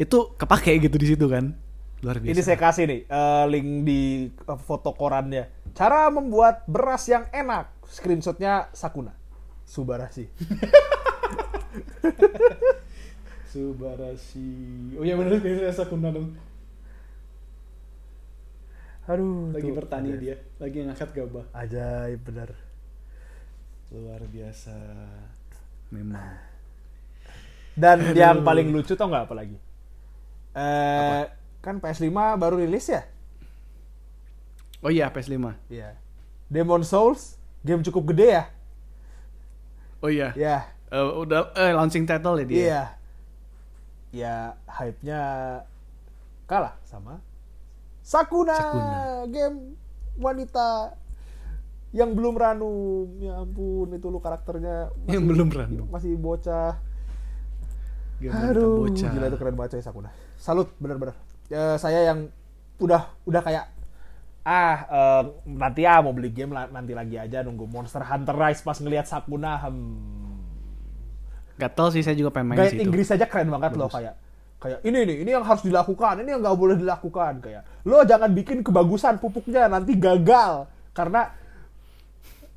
[0.00, 1.52] itu kepake gitu di situ kan.
[2.00, 2.32] Luar biasa.
[2.32, 4.00] Ini saya kasih nih eh, link di
[4.32, 5.76] eh, foto korannya.
[5.76, 7.68] Cara membuat beras yang enak.
[7.84, 9.12] Screenshotnya Sakuna.
[9.68, 10.24] Subarashi.
[13.52, 14.48] Subarashi.
[14.96, 15.36] Oh iya benar
[15.76, 16.32] Sakuna dong.
[19.10, 19.50] Aduh.
[19.50, 20.22] Lagi tuh, bertani ajaib.
[20.22, 21.46] dia, lagi ngangkat gabah.
[21.50, 22.50] Ajaib bener.
[23.90, 24.76] Luar biasa.
[25.90, 26.38] Memang.
[27.74, 29.58] Dan yang paling lucu tau nggak apa lagi?
[30.54, 31.22] Eh,
[31.58, 33.02] kan PS5 baru rilis ya?
[34.80, 35.54] Oh iya PS5.
[35.66, 35.98] Iya.
[36.46, 38.44] Demon Souls, game cukup gede ya?
[40.00, 40.30] Oh iya.
[40.34, 42.58] Ya, Eh, udah eh launching title ya dia.
[42.58, 42.82] iya.
[44.10, 44.34] Ya,
[44.66, 45.20] hype-nya
[46.50, 47.22] kalah sama
[48.10, 48.90] Sakuna, Sakuna.
[49.30, 49.78] game
[50.18, 50.98] wanita
[51.94, 53.06] yang belum ranum.
[53.22, 55.86] Ya ampun, itu lu karakternya Yang belum random.
[55.86, 56.74] masih bocah.
[58.18, 59.10] Game Aduh, bocah.
[59.14, 60.10] gila itu keren banget coy Sakuna.
[60.34, 61.14] Salut bener-bener.
[61.46, 62.26] Ya, saya yang
[62.82, 63.64] udah udah kayak
[64.40, 68.80] ah eh, nanti ya mau beli game nanti lagi aja nunggu Monster Hunter Rise pas
[68.80, 70.40] ngelihat Sakuna hmm.
[71.60, 72.80] Gak tau sih saya juga pengen main Gaya situ.
[72.88, 74.16] Inggris aja keren banget loh kayak
[74.60, 77.40] kayak ini nih ini yang harus dilakukan ini yang nggak boleh dilakukan.
[77.40, 80.68] Kayak lo jangan bikin kebagusan pupuknya nanti gagal.
[80.92, 81.32] Karena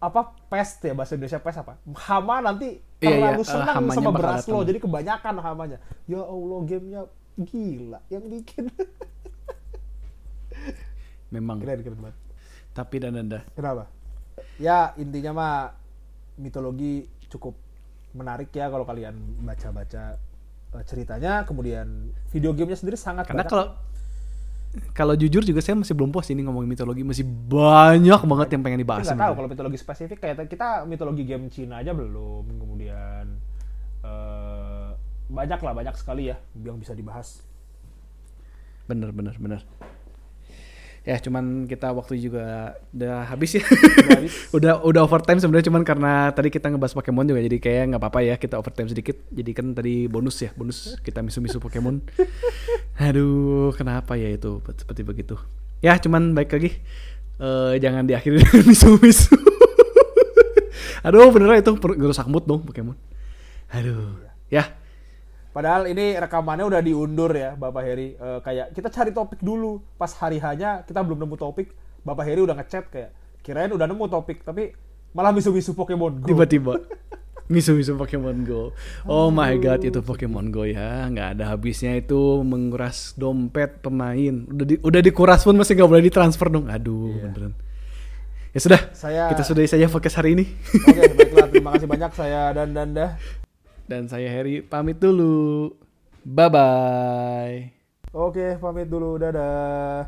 [0.04, 1.80] apa pest ya bahasa Indonesia pest apa?
[1.96, 5.78] Hama nanti Iya, iya, terlalu eh, senang hamanya sama beras lo jadi kebanyakan hamanya.
[6.08, 7.02] Ya Allah gamenya
[7.36, 8.64] gila yang bikin.
[11.34, 11.58] Memang.
[11.60, 12.18] keren keren banget.
[12.74, 13.44] Tapi dan dah.
[13.54, 13.92] kenapa?
[14.58, 15.56] Ya intinya mah
[16.40, 17.54] mitologi cukup
[18.14, 20.18] menarik ya kalau kalian baca-baca
[20.82, 23.54] ceritanya kemudian video gamenya sendiri sangat Karena banyak.
[23.54, 23.66] kalau
[24.98, 28.82] kalau jujur juga saya masih belum puas ini ngomongin mitologi masih banyak banget yang pengen
[28.82, 29.06] dibahas.
[29.06, 33.38] Nggak tahu kalau mitologi spesifik kayak kita mitologi game Cina aja belum kemudian
[34.02, 34.90] eh,
[35.30, 37.46] banyak lah banyak sekali ya yang bisa dibahas
[38.84, 39.62] Bener bener bener.
[41.04, 43.64] Ya cuman kita waktu juga udah habis ya.
[43.68, 44.34] Udah habis.
[44.56, 48.20] udah udah overtime sebenarnya cuman karena tadi kita ngebahas Pokemon juga jadi kayak nggak apa-apa
[48.24, 49.20] ya kita overtime sedikit.
[49.28, 52.08] Jadi kan tadi bonus ya bonus kita misu-misu Pokemon.
[53.04, 55.36] Aduh kenapa ya itu seperti begitu.
[55.84, 56.80] Ya cuman baik lagi
[57.44, 58.40] eh jangan diakhiri
[58.72, 59.36] misu-misu.
[61.04, 62.96] Aduh beneran itu ngerusak mood dong Pokemon.
[63.76, 64.72] Aduh ya
[65.54, 68.18] Padahal ini rekamannya udah diundur ya, Bapak Heri.
[68.18, 69.78] Eh, kayak kita cari topik dulu.
[69.96, 71.70] Pas hari hanya kita belum nemu topik,
[72.02, 74.74] Bapak Heri udah ngechat kayak kirain udah nemu topik, tapi
[75.14, 76.28] malah misu-misu Pokemon Go.
[76.28, 76.82] tiba-tiba
[77.54, 78.74] misu-misu Pokemon Go.
[79.06, 84.48] Oh my god itu Pokemon Go ya, nggak ada habisnya itu menguras dompet pemain.
[84.50, 86.66] Udah di, udah dikuras pun masih nggak boleh ditransfer dong.
[86.66, 87.54] Aduh beneran.
[88.54, 90.46] Ya sudah, Saya- kita sudahi saja podcast hari ini.
[90.82, 91.46] Oke, baiklah.
[91.50, 93.18] Terima kasih banyak saya dan Danda.
[93.84, 95.72] Dan saya Harry pamit dulu.
[96.24, 97.72] Bye-bye.
[98.16, 99.20] Oke, pamit dulu.
[99.20, 100.08] Dadah.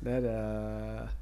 [0.00, 1.12] Dadah.